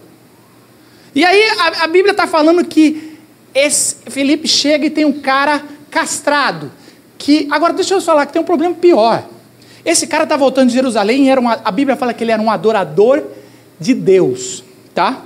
[1.15, 3.19] E aí a, a Bíblia está falando que
[3.55, 6.71] esse Felipe chega e tem um cara castrado.
[7.19, 9.25] Que agora deixa eu falar que tem um problema pior.
[9.85, 12.41] Esse cara está voltando de Jerusalém e era uma, a Bíblia fala que ele era
[12.41, 13.23] um adorador
[13.79, 14.63] de Deus,
[14.95, 15.25] tá?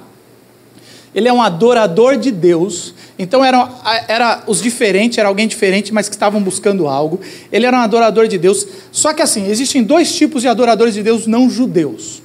[1.14, 2.94] Ele é um adorador de Deus.
[3.16, 3.68] Então era,
[4.08, 7.20] era os diferentes, era alguém diferente, mas que estavam buscando algo.
[7.52, 8.66] Ele era um adorador de Deus.
[8.90, 12.23] Só que assim, existem dois tipos de adoradores de Deus não judeus.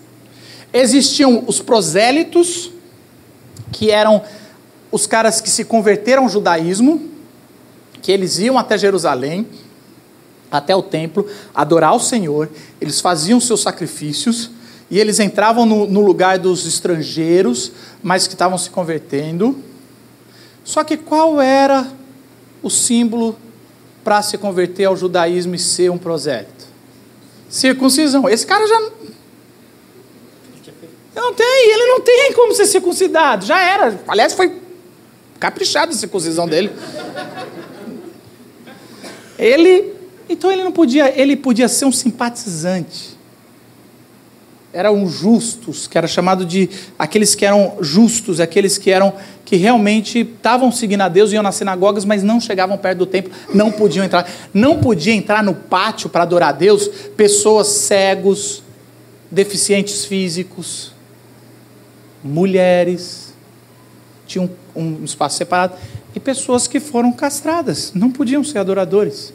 [0.72, 2.72] Existiam os prosélitos,
[3.72, 4.22] que eram
[4.92, 7.10] os caras que se converteram ao judaísmo,
[8.02, 9.48] que eles iam até Jerusalém,
[10.52, 12.50] até o templo, adorar o Senhor,
[12.82, 14.50] eles faziam seus sacrifícios,
[14.90, 19.56] e eles entravam no, no lugar dos estrangeiros, mas que estavam se convertendo.
[20.64, 21.88] Só que qual era
[22.64, 23.36] o símbolo
[24.04, 26.66] para se converter ao judaísmo e ser um prosélito?
[27.48, 28.28] Circuncisão.
[28.28, 28.92] Esse cara já
[31.22, 33.46] não tem, ele não tem como ser circuncidado.
[33.46, 34.00] Já era.
[34.08, 34.60] Aliás, foi
[35.40, 36.72] caprichado a circuncisão dele.
[39.38, 39.94] Ele,
[40.28, 43.18] então ele não podia, ele podia ser um simpatizante.
[44.72, 50.20] Eram justos, que era chamado de aqueles que eram justos, aqueles que eram que realmente
[50.20, 54.06] estavam seguindo a Deus, iam nas sinagogas, mas não chegavam perto do templo, não podiam
[54.06, 58.62] entrar, não podia entrar no pátio para adorar a Deus pessoas cegos,
[59.32, 60.99] deficientes físicos
[62.24, 63.34] mulheres,
[64.26, 65.76] tinha um, um espaço separado,
[66.16, 69.34] e pessoas que foram castradas, não podiam ser adoradores.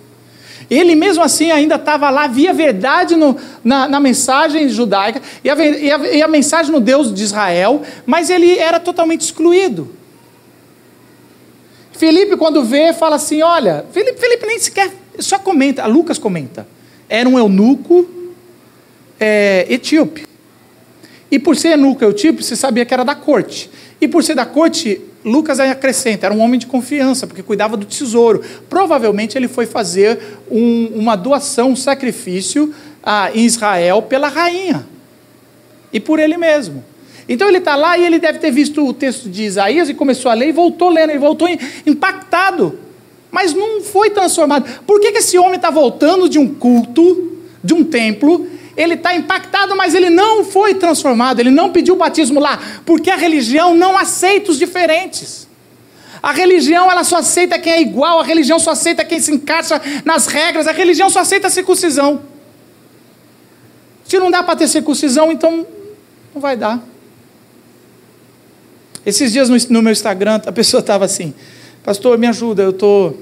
[0.71, 5.57] Ele mesmo assim ainda estava lá, via verdade no, na, na, mensagem judaica e a,
[5.57, 9.91] e, a, e a, mensagem no Deus de Israel, mas ele era totalmente excluído.
[11.93, 16.67] Felipe, quando vê, fala assim: olha, Felipe, Felipe nem sequer, só comenta, Lucas comenta,
[17.09, 18.09] era um eunuco
[19.21, 20.27] é, etíope.
[21.35, 23.69] E por ser eunuco tipo, você sabia que era da corte.
[24.01, 27.85] E por ser da corte, Lucas acrescenta, era um homem de confiança, porque cuidava do
[27.85, 28.41] tesouro.
[28.71, 30.17] Provavelmente ele foi fazer
[30.49, 34.87] um, uma doação, um sacrifício ah, em Israel pela rainha
[35.93, 36.85] e por ele mesmo.
[37.29, 40.31] Então ele está lá e ele deve ter visto o texto de Isaías e começou
[40.31, 41.49] a ler e voltou lendo, ele voltou
[41.85, 42.79] impactado,
[43.29, 44.83] mas não foi transformado.
[44.87, 48.54] Por que, que esse homem está voltando de um culto, de um templo?
[48.77, 53.17] Ele está impactado, mas ele não foi transformado, ele não pediu batismo lá, porque a
[53.17, 55.47] religião não aceita os diferentes.
[56.23, 59.81] A religião ela só aceita quem é igual, a religião só aceita quem se encaixa
[60.05, 62.23] nas regras, a religião só aceita a circuncisão.
[64.07, 65.67] Se não dá para ter circuncisão, então
[66.35, 66.83] não vai dar.
[69.05, 71.35] Esses dias no, no meu Instagram, a pessoa estava assim,
[71.83, 73.13] pastor, me ajuda, eu tô,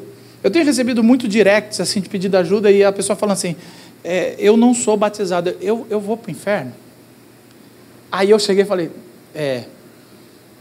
[0.43, 3.57] eu tenho recebido muito directs assim de pedido ajuda e a pessoa falando assim,
[4.05, 6.73] é, eu não sou batizado, eu, eu vou para o inferno.
[8.11, 8.91] Aí eu cheguei e falei,
[9.35, 9.65] é,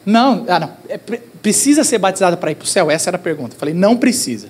[0.06, 0.98] não, ah, não é,
[1.42, 2.90] precisa ser batizado para ir para o céu?
[2.90, 3.56] Essa era a pergunta.
[3.56, 4.48] Eu falei, não precisa.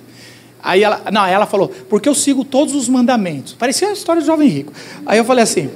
[0.62, 3.54] Aí ela, não, ela falou, porque eu sigo todos os mandamentos.
[3.54, 4.72] Parecia a história do jovem rico.
[5.04, 5.70] Aí eu falei assim,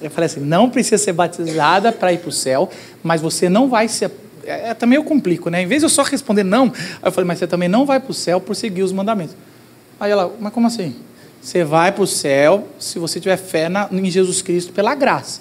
[0.00, 2.70] eu falei assim, não precisa ser batizada para ir para o céu,
[3.02, 4.10] mas você não vai ser
[4.48, 5.62] é, é, também eu complico, né?
[5.62, 6.72] Em vez de eu só responder não,
[7.04, 9.36] eu falei, mas você também não vai para o céu por seguir os mandamentos.
[10.00, 10.96] Aí ela, mas como assim?
[11.40, 15.40] Você vai para o céu se você tiver fé na, em Jesus Cristo pela graça.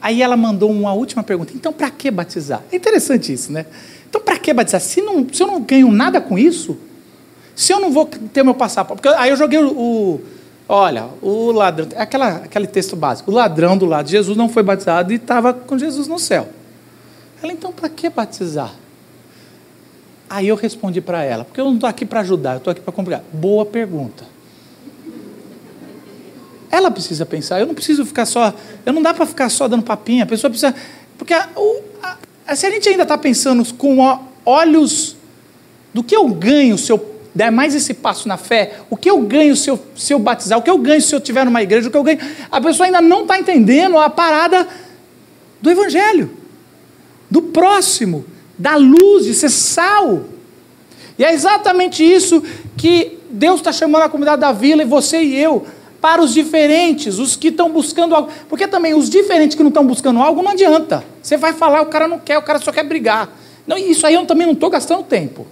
[0.00, 1.52] Aí ela mandou uma última pergunta.
[1.54, 2.62] Então, para que batizar?
[2.70, 3.66] É interessante isso, né?
[4.08, 4.80] Então, para que batizar?
[4.80, 6.76] Se, não, se eu não ganho nada com isso,
[7.54, 9.00] se eu não vou ter meu passaporte.
[9.00, 10.20] Porque aí eu joguei o, o
[10.68, 13.30] olha, o ladrão, aquela, aquele texto básico.
[13.30, 16.48] O ladrão do lado de Jesus não foi batizado e estava com Jesus no céu.
[17.42, 18.72] Ela, então, para que batizar?
[20.28, 22.80] Aí eu respondi para ela, porque eu não estou aqui para ajudar, eu estou aqui
[22.80, 23.22] para complicar.
[23.32, 24.33] Boa pergunta.
[26.74, 28.52] Ela precisa pensar, eu não preciso ficar só,
[28.84, 30.74] eu não dá para ficar só dando papinha, a pessoa precisa.
[31.16, 31.48] Porque a,
[32.44, 35.16] a, se a gente ainda está pensando com olhos
[35.92, 39.20] do que eu ganho se eu der mais esse passo na fé, o que eu
[39.20, 41.86] ganho se eu, se eu batizar, o que eu ganho se eu estiver numa igreja,
[41.86, 42.18] o que eu ganho.
[42.50, 44.66] A pessoa ainda não está entendendo a parada
[45.62, 46.28] do Evangelho,
[47.30, 48.24] do próximo,
[48.58, 50.24] da luz, de ser sal.
[51.16, 52.42] E é exatamente isso
[52.76, 55.64] que Deus está chamando a comunidade da vila e você e eu
[56.04, 58.28] para os diferentes, os que estão buscando algo.
[58.46, 61.02] Porque também os diferentes que não estão buscando algo não adianta.
[61.22, 63.30] Você vai falar, o cara não quer, o cara só quer brigar.
[63.66, 65.46] Não, isso aí eu também não estou gastando tempo.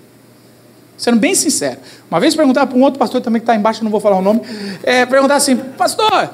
[0.98, 1.78] Sendo bem sincero.
[2.10, 4.20] Uma vez perguntar para um outro pastor também que está embaixo, não vou falar o
[4.20, 4.42] nome,
[4.82, 6.28] é, perguntar assim, pastor,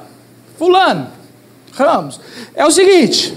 [0.58, 1.06] fulano,
[1.74, 2.20] Ramos,
[2.56, 3.32] é o seguinte,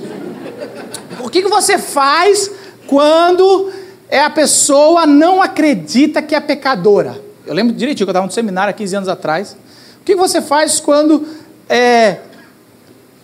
[1.23, 2.49] o que, que você faz
[2.87, 3.71] quando
[4.09, 7.21] é a pessoa não acredita que é pecadora?
[7.45, 9.55] Eu lembro direitinho que eu estava no seminário há 15 anos atrás,
[10.01, 11.27] o que você faz quando
[11.69, 12.17] é,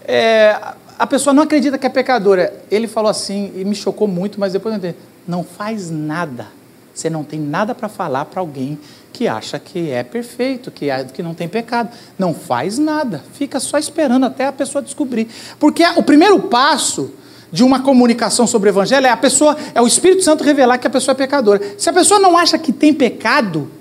[0.06, 0.56] é,
[0.98, 2.54] a pessoa não acredita que é pecadora?
[2.70, 4.96] Ele falou assim, e me chocou muito, mas depois eu entendi.
[5.28, 6.48] Não faz nada.
[6.94, 8.80] Você não tem nada para falar para alguém
[9.12, 11.90] que acha que é perfeito, que, é, que não tem pecado.
[12.18, 13.24] Não faz nada.
[13.34, 15.28] Fica só esperando até a pessoa descobrir.
[15.60, 17.12] Porque o primeiro passo
[17.52, 20.86] de uma comunicação sobre o evangelho é a pessoa, é o Espírito Santo revelar que
[20.86, 21.62] a pessoa é pecadora.
[21.78, 23.72] Se a pessoa não acha que tem pecado,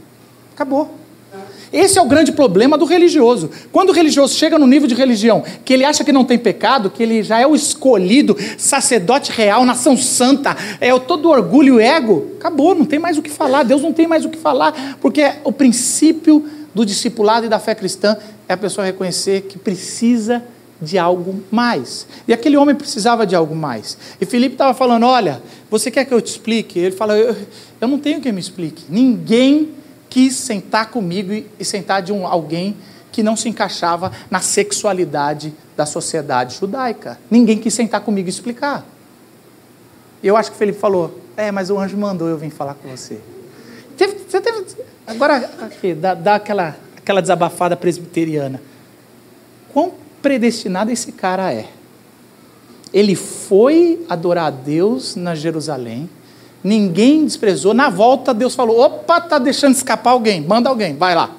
[0.54, 1.05] acabou.
[1.72, 3.50] Esse é o grande problema do religioso.
[3.72, 6.90] Quando o religioso chega no nível de religião que ele acha que não tem pecado,
[6.90, 12.32] que ele já é o escolhido, sacerdote real, nação santa, é todo orgulho e ego,
[12.38, 13.62] acabou, não tem mais o que falar.
[13.62, 17.74] Deus não tem mais o que falar, porque o princípio do discipulado e da fé
[17.74, 18.16] cristã
[18.48, 20.42] é a pessoa reconhecer que precisa
[20.80, 22.06] de algo mais.
[22.28, 23.96] E aquele homem precisava de algo mais.
[24.20, 26.78] E Felipe estava falando: Olha, você quer que eu te explique?
[26.78, 27.34] Ele fala: Eu,
[27.80, 28.84] eu não tenho quem me explique.
[28.88, 29.70] Ninguém
[30.16, 32.74] quis sentar comigo e, e sentar de um, alguém
[33.12, 37.20] que não se encaixava na sexualidade da sociedade judaica.
[37.30, 38.82] Ninguém quis sentar comigo e explicar.
[40.22, 43.20] Eu acho que Felipe falou: É, mas o anjo mandou eu vir falar com você.
[43.94, 44.64] Teve, você teve,
[45.06, 48.58] agora, aqui, dá, dá aquela, aquela desabafada presbiteriana.
[49.70, 51.68] Quão predestinado esse cara é?
[52.90, 56.08] Ele foi adorar a Deus na Jerusalém,
[56.62, 57.72] Ninguém desprezou.
[57.72, 60.40] Na volta, Deus falou: opa, está deixando escapar alguém.
[60.40, 61.30] Manda alguém, vai lá.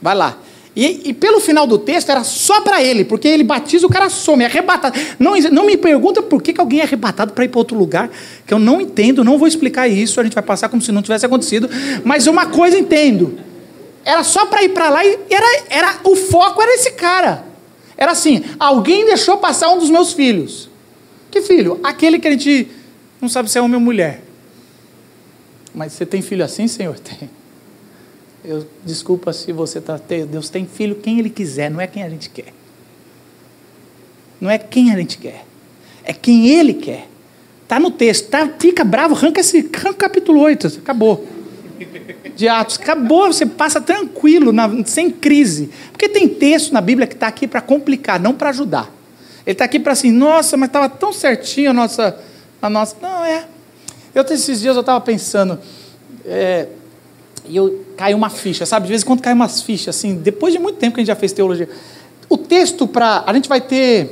[0.00, 0.38] Vai lá.
[0.76, 4.08] E, e pelo final do texto era só para ele, porque ele batiza, o cara
[4.08, 4.98] some, é arrebatado.
[5.20, 8.10] Não, não me pergunta por que, que alguém é arrebatado para ir para outro lugar,
[8.44, 11.00] que eu não entendo, não vou explicar isso, a gente vai passar como se não
[11.00, 11.70] tivesse acontecido.
[12.04, 13.38] Mas uma coisa entendo:
[14.04, 17.44] era só para ir para lá e era, era, o foco era esse cara.
[17.96, 20.68] Era assim: alguém deixou passar um dos meus filhos.
[21.30, 21.78] Que filho?
[21.84, 22.68] Aquele que a gente
[23.24, 24.22] não sabe se é homem ou mulher.
[25.74, 26.98] Mas você tem filho assim, Senhor?
[27.00, 27.28] Tem.
[28.44, 29.98] Eu, desculpa se você está.
[30.28, 32.52] Deus tem filho quem Ele quiser, não é quem a gente quer.
[34.38, 35.46] Não é quem a gente quer.
[36.04, 37.08] É quem Ele quer.
[37.62, 38.28] Está no texto.
[38.28, 40.66] Tá, fica bravo, arranca esse arranca capítulo 8.
[40.82, 41.26] Acabou.
[42.36, 42.78] de Atos.
[42.78, 45.70] Acabou, você passa tranquilo, na, sem crise.
[45.90, 48.92] Porque tem texto na Bíblia que está aqui para complicar, não para ajudar.
[49.46, 52.18] Ele está aqui para assim, nossa, mas estava tão certinho a nossa,
[52.66, 52.96] a nossa.
[53.00, 53.46] Não, é.
[54.14, 55.58] Eu, esses dias eu estava pensando,
[56.24, 56.68] é,
[57.46, 58.86] e eu caiu uma ficha, sabe?
[58.86, 61.08] De vez em quando cai umas fichas, assim, depois de muito tempo que a gente
[61.08, 61.68] já fez teologia.
[62.28, 63.24] O texto para.
[63.26, 64.10] A gente vai ter.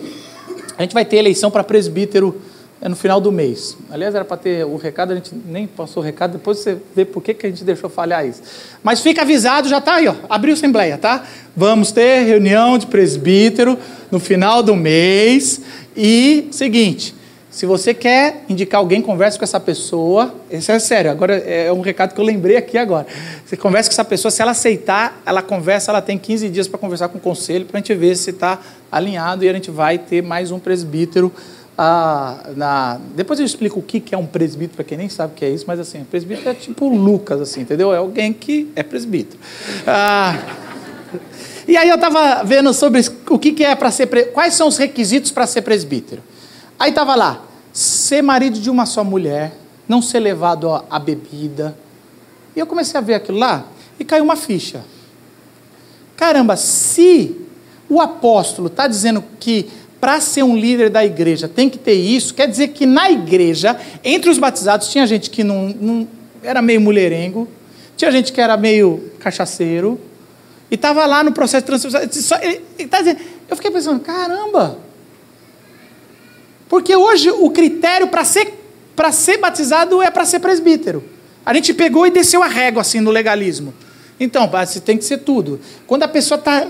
[0.76, 2.40] A gente vai ter eleição para presbítero
[2.84, 3.76] é no final do mês.
[3.88, 7.04] Aliás, era para ter o recado, a gente nem passou o recado, depois você vê
[7.04, 8.42] por que, que a gente deixou falhar isso.
[8.82, 11.24] Mas fica avisado, já está aí, ó, abriu a assembleia, tá?
[11.56, 13.78] Vamos ter reunião de presbítero
[14.10, 15.60] no final do mês.
[15.96, 17.14] E, seguinte,
[17.52, 20.34] se você quer indicar alguém, converse com essa pessoa.
[20.50, 23.06] Isso é sério, agora é um recado que eu lembrei aqui agora.
[23.44, 26.78] Você conversa com essa pessoa, se ela aceitar, ela conversa, ela tem 15 dias para
[26.78, 28.58] conversar com o conselho, para a gente ver se está
[28.90, 31.30] alinhado e a gente vai ter mais um presbítero
[31.76, 33.00] ah, na...
[33.14, 35.50] Depois eu explico o que é um presbítero, para quem nem sabe o que é
[35.50, 37.92] isso, mas assim, presbítero é tipo Lucas, assim, entendeu?
[37.92, 39.38] É alguém que é presbítero.
[39.86, 40.38] Ah,
[41.66, 44.06] e aí eu estava vendo sobre o que, é para ser.
[44.32, 46.22] Quais são os requisitos para ser presbítero?
[46.82, 47.40] Aí estava lá:
[47.72, 49.52] ser marido de uma só mulher,
[49.88, 51.78] não ser levado à bebida.
[52.56, 53.64] E eu comecei a ver aquilo lá
[54.00, 54.84] e caiu uma ficha.
[56.16, 57.36] Caramba, se
[57.88, 59.70] o apóstolo está dizendo que
[60.00, 63.78] para ser um líder da igreja tem que ter isso, quer dizer que na igreja,
[64.02, 66.08] entre os batizados, tinha gente que não, não
[66.42, 67.46] era meio mulherengo,
[67.96, 70.00] tinha gente que era meio cachaceiro,
[70.68, 72.10] e estava lá no processo de transformação.
[72.90, 72.98] Tá
[73.48, 74.90] eu fiquei pensando, caramba!
[76.72, 78.50] Porque hoje o critério para ser,
[79.12, 81.04] ser batizado é para ser presbítero.
[81.44, 83.74] A gente pegou e desceu a régua assim no legalismo.
[84.18, 84.50] Então,
[84.82, 85.60] tem que ser tudo.
[85.86, 86.66] Quando a pessoa está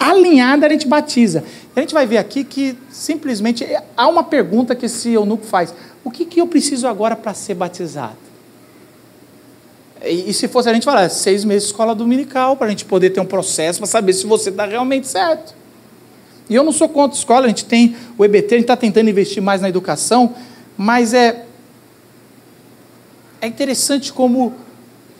[0.00, 1.44] alinhada, a gente batiza.
[1.76, 3.64] A gente vai ver aqui que simplesmente
[3.96, 5.72] há uma pergunta que esse eunuco faz:
[6.02, 8.16] o que, que eu preciso agora para ser batizado?
[10.04, 12.84] E, e, se fosse a gente falar, seis meses de escola dominical, para a gente
[12.84, 15.54] poder ter um processo para saber se você está realmente certo.
[16.48, 18.76] E eu não sou contra a escola, a gente tem o EBT, a gente está
[18.76, 20.34] tentando investir mais na educação,
[20.76, 21.44] mas é,
[23.40, 24.54] é interessante como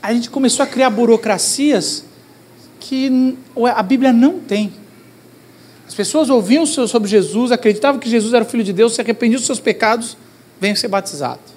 [0.02, 2.04] a gente começou a criar burocracias
[2.78, 3.36] que
[3.74, 4.72] a Bíblia não tem.
[5.86, 9.38] As pessoas ouviam sobre Jesus, acreditavam que Jesus era o Filho de Deus, se arrependiam
[9.38, 10.16] dos seus pecados,
[10.60, 11.56] venham ser batizados.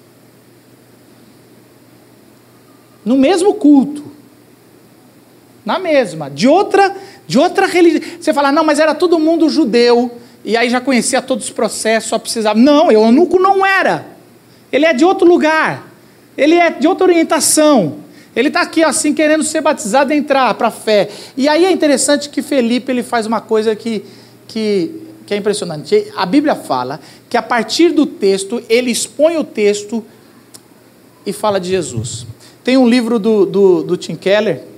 [3.04, 4.09] No mesmo culto.
[5.70, 6.28] Na mesma.
[6.28, 6.96] De outra,
[7.28, 8.02] de outra religião.
[8.20, 10.10] Você fala, não, mas era todo mundo judeu.
[10.44, 12.58] E aí já conhecia todos os processos, só precisava.
[12.58, 14.04] Não, eunuco não era.
[14.72, 15.86] Ele é de outro lugar.
[16.36, 17.98] Ele é de outra orientação.
[18.34, 21.08] Ele está aqui assim querendo ser batizado e entrar para a fé.
[21.36, 24.04] E aí é interessante que Felipe ele faz uma coisa que,
[24.48, 24.90] que,
[25.24, 26.04] que é impressionante.
[26.16, 26.98] A Bíblia fala
[27.28, 30.04] que a partir do texto ele expõe o texto
[31.24, 32.26] e fala de Jesus.
[32.64, 34.69] Tem um livro do, do, do Tim Keller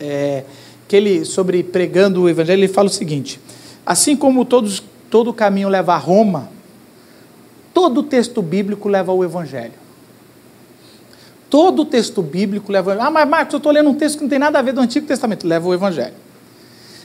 [0.00, 0.44] é,
[0.88, 3.40] que ele sobre pregando o Evangelho ele fala o seguinte:
[3.84, 6.50] assim como todos, todo caminho leva a Roma,
[7.72, 9.86] todo texto bíblico leva ao Evangelho.
[11.48, 12.96] Todo texto bíblico leva.
[13.00, 14.80] Ah, mas Marcos, eu estou lendo um texto que não tem nada a ver do
[14.80, 15.46] Antigo Testamento.
[15.46, 16.14] Leva o Evangelho.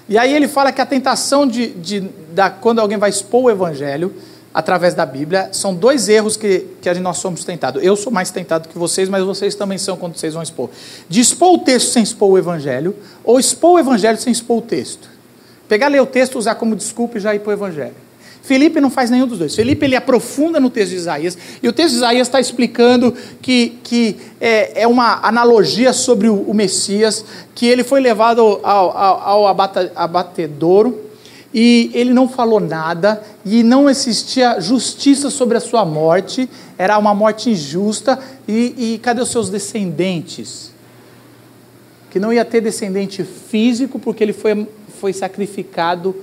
[0.10, 2.00] E aí ele fala que a tentação de, de,
[2.34, 4.14] da, quando alguém vai expor o Evangelho
[4.54, 7.84] através da Bíblia, são dois erros que, que nós somos tentados.
[7.84, 10.70] Eu sou mais tentado que vocês, mas vocês também são quando vocês vão expor.
[11.08, 14.62] De expor o texto sem expor o Evangelho, ou expor o Evangelho sem expor o
[14.62, 15.10] texto.
[15.70, 17.96] Pegar, ler o texto, usar como desculpa e já ir para o Evangelho.
[18.44, 19.56] Felipe não faz nenhum dos dois.
[19.56, 23.80] Felipe ele aprofunda no texto de Isaías, e o texto de Isaías está explicando que,
[23.84, 27.24] que é, é, uma analogia sobre o, o, Messias,
[27.54, 31.11] que ele foi levado ao, ao, ao abata, abatedouro,
[31.54, 37.14] e ele não falou nada, e não existia justiça sobre a sua morte, era uma
[37.14, 40.72] morte injusta, e, e cadê os seus descendentes?
[42.10, 44.68] Que não ia ter descendente físico, porque ele foi,
[45.00, 46.16] foi sacrificado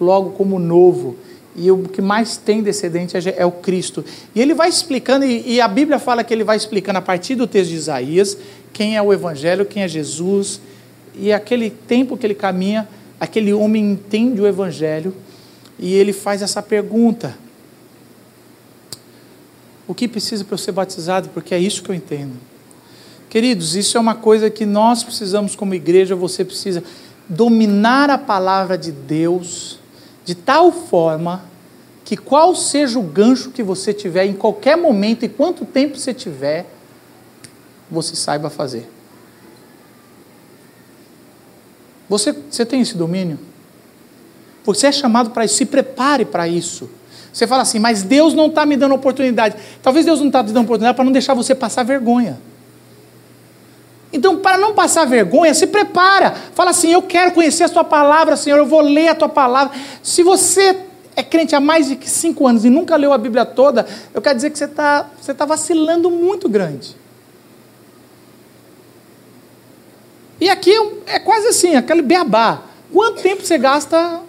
[0.00, 1.16] logo como novo
[1.56, 4.04] e o que mais tem descendente é, é o Cristo.
[4.34, 7.46] E ele vai explicando, e a Bíblia fala que ele vai explicando a partir do
[7.46, 8.36] texto de Isaías
[8.72, 10.60] quem é o Evangelho, quem é Jesus,
[11.14, 12.88] e aquele tempo que ele caminha,
[13.18, 15.14] aquele homem entende o Evangelho
[15.78, 17.36] e ele faz essa pergunta:
[19.86, 21.28] O que precisa para eu ser batizado?
[21.30, 22.34] Porque é isso que eu entendo.
[23.28, 26.84] Queridos, isso é uma coisa que nós precisamos, como igreja, você precisa
[27.28, 29.78] dominar a palavra de Deus
[30.24, 31.42] de tal forma
[32.04, 36.12] que qual seja o gancho que você tiver em qualquer momento e quanto tempo você
[36.12, 36.66] tiver,
[37.90, 38.93] você saiba fazer.
[42.08, 43.38] Você, você tem esse domínio?
[44.64, 46.88] Você é chamado para isso, se prepare para isso.
[47.32, 49.56] Você fala assim, mas Deus não está me dando oportunidade.
[49.82, 52.38] Talvez Deus não está te dando oportunidade para não deixar você passar vergonha.
[54.12, 56.32] Então, para não passar vergonha, se prepara.
[56.54, 59.76] Fala assim: Eu quero conhecer a tua palavra, Senhor, eu vou ler a tua palavra.
[60.00, 60.76] Se você
[61.16, 63.84] é crente há mais de cinco anos e nunca leu a Bíblia toda,
[64.14, 66.96] eu quero dizer que você está você tá vacilando muito grande.
[70.44, 70.72] E aqui
[71.06, 72.60] é quase assim, aquele beabá.
[72.92, 74.20] Quanto tempo você gasta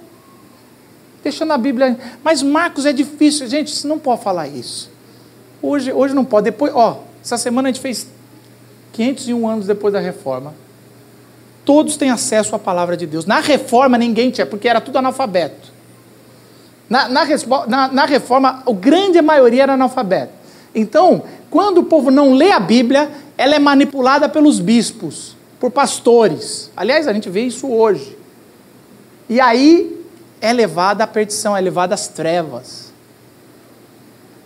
[1.21, 1.99] deixando a Bíblia?
[2.23, 4.89] Mas Marcos é difícil, gente, você não pode falar isso.
[5.61, 6.45] Hoje, hoje não pode.
[6.45, 8.07] Depois, ó, essa semana a gente fez
[8.93, 10.53] 501 anos depois da reforma.
[11.65, 13.25] Todos têm acesso à palavra de Deus.
[13.25, 15.73] Na reforma ninguém tinha, porque era tudo analfabeto.
[16.89, 17.25] Na, na,
[17.67, 20.31] na, na reforma, a grande maioria era analfabeto.
[20.73, 25.34] Então, quando o povo não lê a Bíblia, ela é manipulada pelos bispos,
[25.65, 26.69] por pastores.
[26.77, 28.15] Aliás, a gente vê isso hoje.
[29.27, 29.99] E aí
[30.39, 32.93] é levada à perdição, é levada às trevas.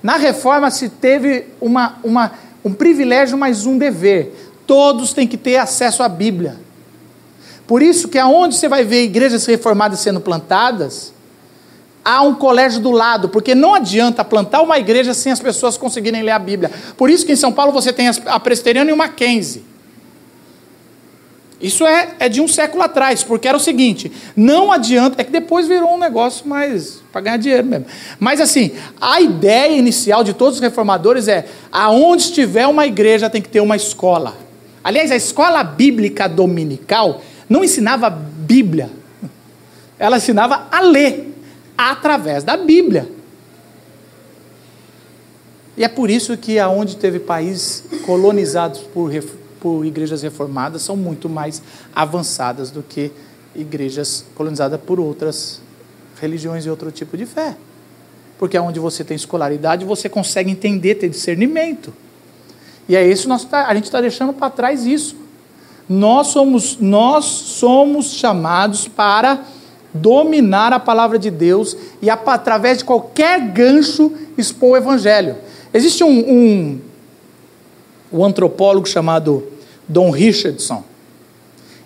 [0.02, 2.32] Na reforma se teve uma, uma,
[2.64, 4.34] um privilégio, mas um dever.
[4.66, 6.56] Todos têm que ter acesso à Bíblia.
[7.68, 11.14] Por isso que aonde você vai ver igrejas reformadas sendo plantadas,
[12.04, 16.24] há um colégio do lado, porque não adianta plantar uma igreja sem as pessoas conseguirem
[16.24, 16.72] ler a Bíblia.
[16.96, 19.68] Por isso que em São Paulo você tem a Presteriana e o Mackenzie.
[21.62, 25.32] Isso é, é de um século atrás, porque era o seguinte: não adianta, é que
[25.32, 27.86] depois virou um negócio mais para ganhar dinheiro mesmo.
[28.18, 33.42] Mas assim, a ideia inicial de todos os reformadores é: aonde estiver uma igreja tem
[33.42, 34.38] que ter uma escola.
[34.82, 38.90] Aliás, a escola bíblica dominical não ensinava Bíblia,
[39.98, 41.36] ela ensinava a ler
[41.78, 43.10] através da Bíblia.
[45.76, 49.12] E é por isso que aonde teve países colonizados por,
[49.60, 51.62] por igrejas reformadas são muito mais
[51.94, 53.12] avançadas do que
[53.56, 55.62] igrejas colonizadas por outras
[56.20, 57.56] religiões e outro tipo de fé.
[58.38, 61.94] Porque é onde você tem escolaridade, você consegue entender, ter discernimento.
[62.88, 65.16] E é isso nós tá, a gente está deixando para trás isso.
[65.88, 69.44] Nós somos, nós somos chamados para
[69.94, 75.36] dominar a palavra de Deus e, através de qualquer gancho, expor o evangelho.
[75.74, 76.80] Existe um, um,
[78.12, 79.48] um antropólogo chamado
[79.88, 80.84] Don Richardson.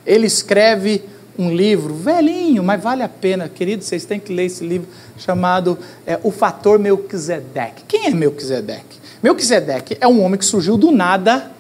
[0.05, 1.03] Ele escreve
[1.38, 5.78] um livro velhinho, mas vale a pena, querido, vocês têm que ler esse livro chamado
[6.05, 7.84] é, O Fator Melquisedeque.
[7.88, 8.99] Quem é Melquisedeque?
[9.21, 11.51] Melquisedeque é um homem que surgiu do nada,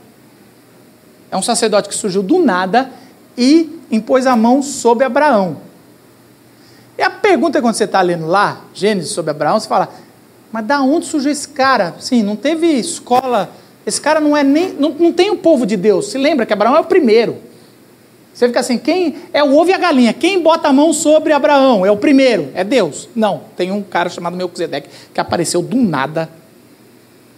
[1.31, 2.91] é um sacerdote que surgiu do nada
[3.37, 5.57] e impôs a mão sobre Abraão.
[6.97, 9.89] E a pergunta é quando você está lendo lá, Gênesis sobre Abraão, você fala,
[10.51, 11.95] mas da onde surgiu esse cara?
[11.99, 13.49] Sim, não teve escola,
[13.85, 16.07] esse cara não é nem, não, não tem o povo de Deus.
[16.07, 17.37] Se lembra que Abraão é o primeiro.
[18.33, 20.11] Você fica assim, quem é o ovo e a galinha?
[20.11, 21.85] Quem bota a mão sobre Abraão?
[21.85, 23.07] É o primeiro, é Deus.
[23.15, 26.29] Não, tem um cara chamado Melquisedeque que apareceu do nada.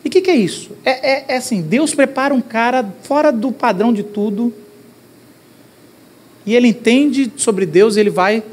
[0.03, 0.71] E o que, que, é isso?
[0.85, 4.53] É, é, é assim, Deus prepara um cara fora do padrão de tudo,
[6.45, 8.43] e ele entende sobre Deus, ele vai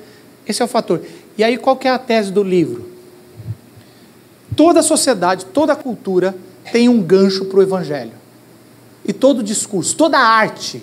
[0.46, 1.02] esse é o fator.
[1.36, 2.90] E aí, qual que é a tese do livro?
[4.56, 6.34] Toda a sociedade, toda a cultura
[6.70, 8.12] tem um gancho para o evangelho.
[9.04, 10.82] E todo discurso, toda arte,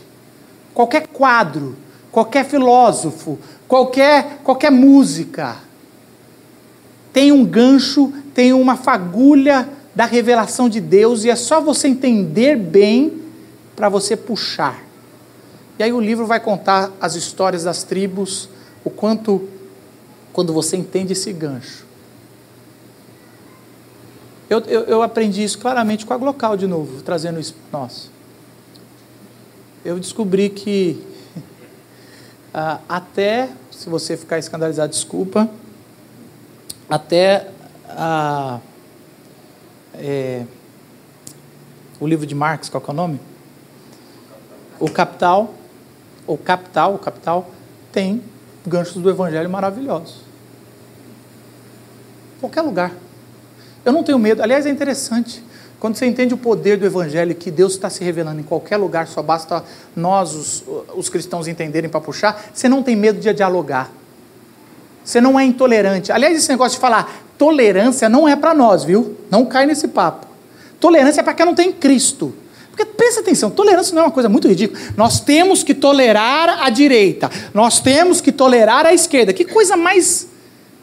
[0.74, 1.76] qualquer quadro,
[2.12, 5.58] qualquer filósofo, qualquer, qualquer música,
[7.14, 12.56] tem um gancho, tem uma fagulha da revelação de Deus, e é só você entender
[12.56, 13.22] bem
[13.76, 14.84] para você puxar.
[15.78, 18.50] E aí o livro vai contar as histórias das tribos,
[18.84, 19.48] o quanto,
[20.34, 21.89] quando você entende esse gancho.
[24.50, 28.10] Eu, eu, eu aprendi isso claramente com a Glocal de novo, trazendo isso para nós.
[29.86, 31.06] Eu descobri que
[32.52, 35.48] ah, até, se você ficar escandalizado, desculpa,
[36.90, 37.48] até
[37.88, 38.60] a,
[39.94, 40.44] é,
[42.00, 43.20] o livro de Marx, qual é o nome?
[44.80, 45.54] O Capital,
[46.26, 47.52] o Capital, o Capital
[47.92, 48.24] tem
[48.66, 50.16] ganchos do Evangelho maravilhosos.
[52.40, 52.94] Qualquer lugar.
[53.86, 54.42] Eu não tenho medo.
[54.42, 55.44] Aliás, é interessante.
[55.80, 59.08] Quando você entende o poder do Evangelho, que Deus está se revelando em qualquer lugar,
[59.08, 59.64] só basta
[59.96, 60.64] nós, os,
[60.94, 63.90] os cristãos, entenderem para puxar, você não tem medo de dialogar.
[65.04, 66.12] Você não é intolerante.
[66.12, 69.18] Aliás, esse negócio de falar tolerância não é para nós, viu?
[69.32, 70.28] Não cai nesse papo.
[70.80, 72.34] Tolerância é para quem não tem Cristo.
[72.70, 74.80] Porque presta atenção, tolerância não é uma coisa muito ridícula.
[74.96, 79.34] Nós temos que tolerar a direita, nós temos que tolerar a esquerda.
[79.34, 80.28] Que coisa mais,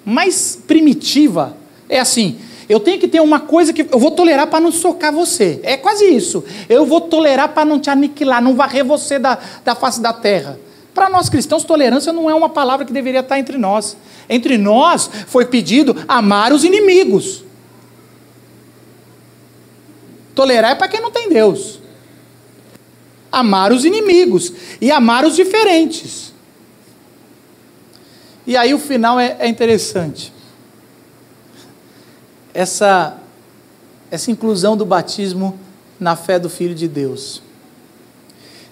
[0.04, 1.56] mais primitiva.
[1.88, 2.38] É assim,
[2.68, 5.60] eu tenho que ter uma coisa que eu vou tolerar para não socar você.
[5.62, 6.44] É quase isso.
[6.68, 10.58] Eu vou tolerar para não te aniquilar, não varrer você da, da face da terra.
[10.92, 13.96] Para nós cristãos, tolerância não é uma palavra que deveria estar entre nós.
[14.28, 17.44] Entre nós foi pedido amar os inimigos.
[20.34, 21.80] Tolerar é para quem não tem Deus.
[23.30, 26.32] amar os inimigos e amar os diferentes.
[28.46, 30.32] E aí o final é, é interessante.
[32.56, 33.18] Essa,
[34.10, 35.58] essa inclusão do batismo
[36.00, 37.42] na fé do Filho de Deus.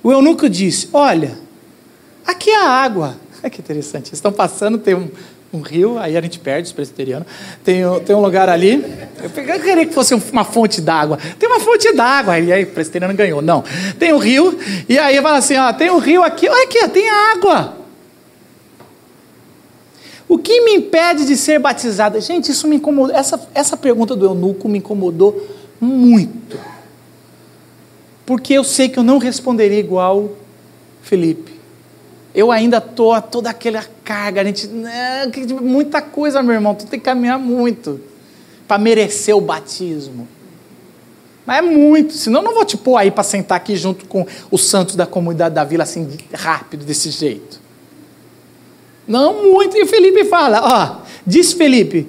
[0.03, 1.39] O eunuco disse: Olha,
[2.27, 3.17] aqui é a água.
[3.45, 4.09] Olha que interessante.
[4.09, 5.11] Eles estão passando, tem um,
[5.53, 7.29] um rio, aí a gente perde os presbiterianos.
[7.63, 8.83] Tem, tem um lugar ali.
[9.23, 11.19] Eu queria que fosse uma fonte d'água.
[11.39, 12.39] Tem uma fonte d'água.
[12.39, 13.43] E aí o presbiteriano ganhou.
[13.43, 13.63] Não.
[13.99, 14.59] Tem um rio,
[14.89, 17.84] e aí fala assim: ó, tem um rio aqui, olha aqui, tem água.
[20.29, 22.21] O que me impede de ser batizado?
[22.21, 23.15] Gente, isso me incomodou.
[23.15, 25.47] Essa, essa pergunta do eunuco me incomodou
[25.81, 26.59] muito.
[28.25, 30.31] Porque eu sei que eu não responderia igual
[31.03, 31.55] Felipe
[32.35, 35.31] eu ainda estou toda aquela carga, a gente, né,
[35.63, 38.01] muita coisa, meu irmão, tu tem que caminhar muito
[38.67, 40.27] para merecer o batismo.
[41.47, 44.27] Mas é muito, senão eu não vou te pôr aí para sentar aqui junto com
[44.51, 47.61] os santos da comunidade da vila assim rápido desse jeito.
[49.07, 49.77] Não muito.
[49.77, 52.09] E Felipe fala, ó, diz Felipe,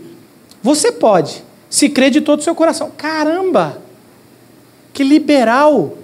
[0.62, 2.92] você pode, se crer de todo o seu coração.
[2.96, 3.82] Caramba!
[4.94, 5.98] Que liberal!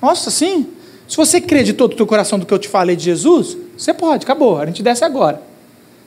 [0.00, 0.66] Nossa, sim.
[1.08, 3.56] Se você crê de todo o teu coração do que eu te falei de Jesus,
[3.76, 5.42] você pode, acabou, a gente desce agora.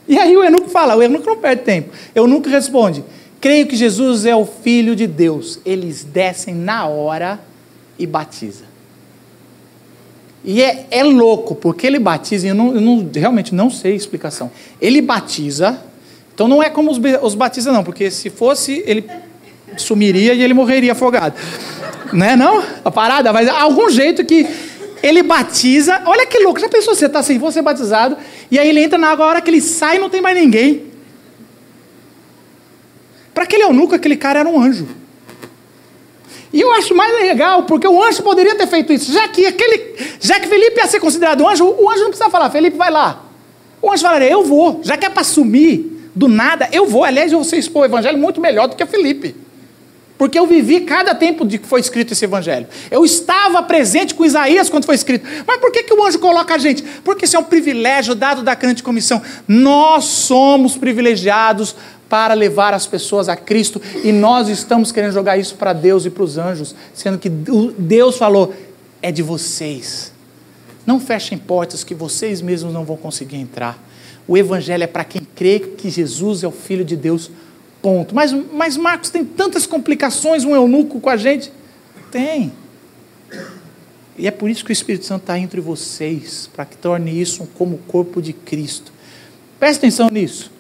[0.08, 1.92] E aí o eunuco fala, o eunuco não perde tempo.
[2.16, 3.04] O eunuco responde:
[3.42, 5.60] creio que Jesus é o Filho de Deus.
[5.66, 7.40] Eles descem na hora
[7.98, 8.75] e batiza.
[10.46, 13.94] E é, é louco, porque ele batiza, e eu, não, eu não, realmente não sei
[13.94, 14.52] a explicação.
[14.80, 15.82] Ele batiza,
[16.34, 19.10] então não é como os, os batiza, não, porque se fosse, ele
[19.76, 21.36] sumiria e ele morreria afogado.
[22.14, 22.64] Não é não?
[22.84, 24.46] A parada, mas algum jeito que
[25.02, 26.04] ele batiza.
[26.06, 28.16] Olha que louco, já pensou você está sem você batizado,
[28.52, 30.84] e aí ele entra na água, a hora que ele sai não tem mais ninguém.
[33.34, 34.88] Para aquele eunuco, aquele cara era um anjo.
[36.56, 39.12] E eu acho mais legal, porque o anjo poderia ter feito isso.
[39.12, 42.50] Já que, aquele, já que Felipe ia ser considerado anjo, o anjo não precisa falar,
[42.50, 43.26] Felipe, vai lá.
[43.82, 44.80] O anjo falaria, eu vou.
[44.82, 47.04] Já que é para sumir do nada, eu vou.
[47.04, 49.36] Aliás, eu vou expor o evangelho muito melhor do que Felipe.
[50.18, 52.68] Porque eu vivi cada tempo de que foi escrito esse evangelho.
[52.90, 55.28] Eu estava presente com Isaías quando foi escrito.
[55.46, 56.84] Mas por que, que o anjo coloca a gente?
[57.04, 59.22] Porque isso é um privilégio dado da grande comissão.
[59.48, 61.76] Nós somos privilegiados
[62.10, 66.10] para levar as pessoas a Cristo e nós estamos querendo jogar isso para Deus e
[66.10, 68.54] para os anjos, sendo que Deus falou:
[69.02, 70.14] é de vocês.
[70.86, 73.84] Não fechem portas que vocês mesmos não vão conseguir entrar.
[74.28, 77.30] O evangelho é para quem crê que Jesus é o Filho de Deus
[77.86, 78.16] ponto.
[78.16, 81.52] Mas, mas Marcos tem tantas complicações, um eunuco com a gente.
[82.10, 82.52] Tem.
[84.18, 87.48] E é por isso que o Espírito Santo está entre vocês, para que torne isso
[87.56, 88.92] como o corpo de Cristo.
[89.60, 90.52] Presta atenção nisso.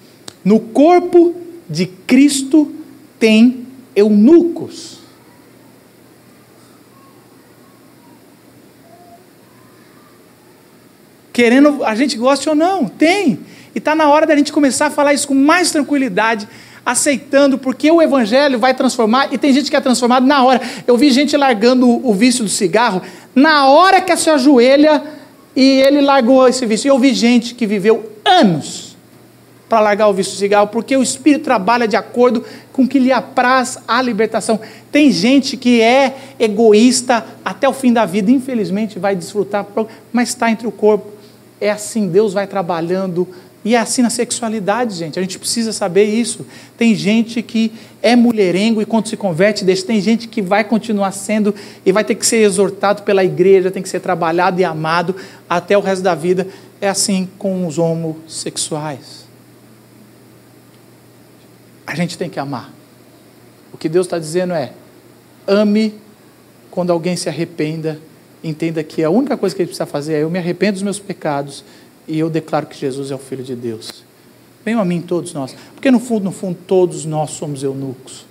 [0.43, 1.35] No corpo
[1.67, 2.71] de Cristo
[3.17, 3.65] tem
[3.95, 4.99] eunucos.
[11.33, 13.39] Querendo, a gente goste ou não, tem.
[13.73, 16.47] E está na hora da gente começar a falar isso com mais tranquilidade
[16.85, 20.61] aceitando, porque o evangelho vai transformar, e tem gente que é transformado na hora.
[20.85, 23.01] Eu vi gente largando o vício do cigarro,
[23.33, 25.01] na hora que se ajoelha
[25.55, 26.87] e ele largou esse vício.
[26.89, 28.95] Eu vi gente que viveu anos
[29.67, 33.11] para largar o vício do cigarro, porque o Espírito trabalha de acordo com que lhe
[33.11, 34.59] apraz a libertação.
[34.91, 39.65] Tem gente que é egoísta até o fim da vida, infelizmente vai desfrutar,
[40.13, 41.11] mas está entre o corpo.
[41.59, 43.27] É assim, Deus vai trabalhando
[43.65, 45.17] e é assim na sexualidade, gente.
[45.17, 46.45] A gente precisa saber isso.
[46.77, 49.83] Tem gente que é mulherengo e quando se converte, deixa.
[49.83, 51.53] Tem gente que vai continuar sendo
[51.83, 55.15] e vai ter que ser exortado pela igreja, tem que ser trabalhado e amado
[55.49, 56.47] até o resto da vida.
[56.79, 59.25] É assim com os homossexuais.
[61.87, 62.71] A gente tem que amar.
[63.73, 64.73] O que Deus está dizendo é:
[65.47, 65.95] ame
[66.69, 67.99] quando alguém se arrependa.
[68.43, 70.99] Entenda que a única coisa que ele precisa fazer é: eu me arrependo dos meus
[70.99, 71.63] pecados
[72.07, 74.03] e eu declaro que Jesus é o Filho de Deus.
[74.63, 78.25] Venham a mim todos nós, porque no fundo, no fundo, todos nós somos eunucos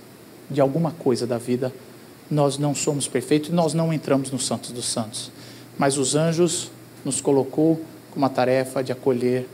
[0.49, 1.73] de alguma coisa da vida.
[2.29, 5.31] Nós não somos perfeitos, nós não entramos no Santos dos Santos,
[5.77, 6.71] mas os anjos
[7.03, 7.79] nos colocou
[8.11, 9.47] com uma tarefa de acolher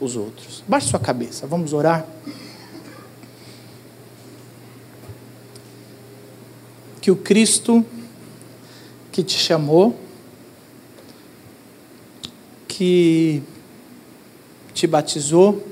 [0.00, 0.62] os outros.
[0.66, 2.04] Baixe sua cabeça, vamos orar.
[7.00, 7.84] Que o Cristo
[9.12, 9.98] que te chamou,
[12.66, 13.42] que
[14.76, 15.66] te batizou,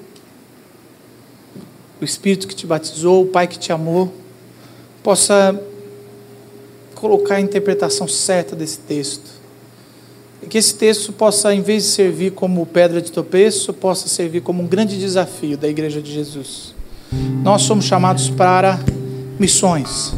[2.01, 4.11] o Espírito que te batizou, o Pai que te amou,
[5.03, 5.61] possa
[6.95, 9.31] colocar a interpretação certa desse texto.
[10.43, 14.41] E que esse texto possa, em vez de servir como pedra de tropeço, possa servir
[14.41, 16.75] como um grande desafio da Igreja de Jesus.
[17.43, 18.81] Nós somos chamados para
[19.39, 20.15] missões.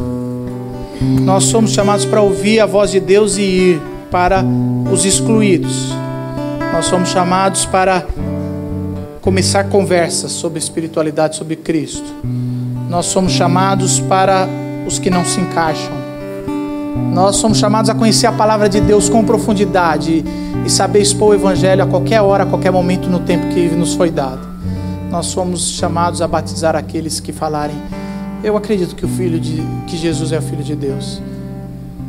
[1.23, 3.83] Nós somos chamados para ouvir a voz de Deus e ir
[4.13, 4.45] para
[4.93, 5.89] os excluídos.
[6.73, 8.07] Nós somos chamados para
[9.27, 12.07] começar conversas sobre espiritualidade, sobre Cristo.
[12.89, 14.49] Nós somos chamados para
[14.87, 15.93] os que não se encaixam.
[17.13, 20.25] Nós somos chamados a conhecer a palavra de Deus com profundidade
[20.65, 23.95] e saber expor o Evangelho a qualquer hora, a qualquer momento no tempo que nos
[23.95, 24.47] foi dado.
[25.11, 27.77] Nós somos chamados a batizar aqueles que falarem:
[28.45, 31.21] Eu acredito que o Filho de que Jesus é o Filho de Deus.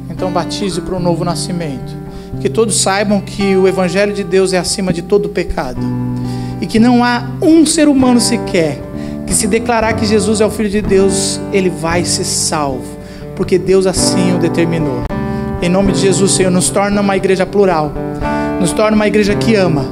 [0.08, 1.96] Então batize para o novo nascimento.
[2.40, 5.80] Que todos saibam que o Evangelho de Deus é acima de todo pecado.
[6.62, 8.82] E que não há um ser humano sequer
[9.28, 12.98] que se declarar que Jesus é o Filho de Deus, ele vai ser salvo.
[13.36, 15.04] Porque Deus assim o determinou.
[15.62, 17.92] Em nome de Jesus, Senhor, nos torna uma igreja plural.
[18.60, 19.86] Nos torna uma igreja que ama.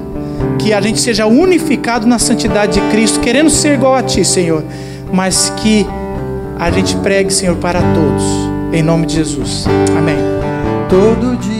[0.58, 4.64] Que a gente seja unificado na santidade de Cristo, querendo ser igual a Ti, Senhor.
[5.12, 5.86] Mas que
[6.58, 9.66] a gente pregue, Senhor, para todos em nome de Jesus.
[9.98, 10.18] Amém.
[10.90, 11.55] Todo dia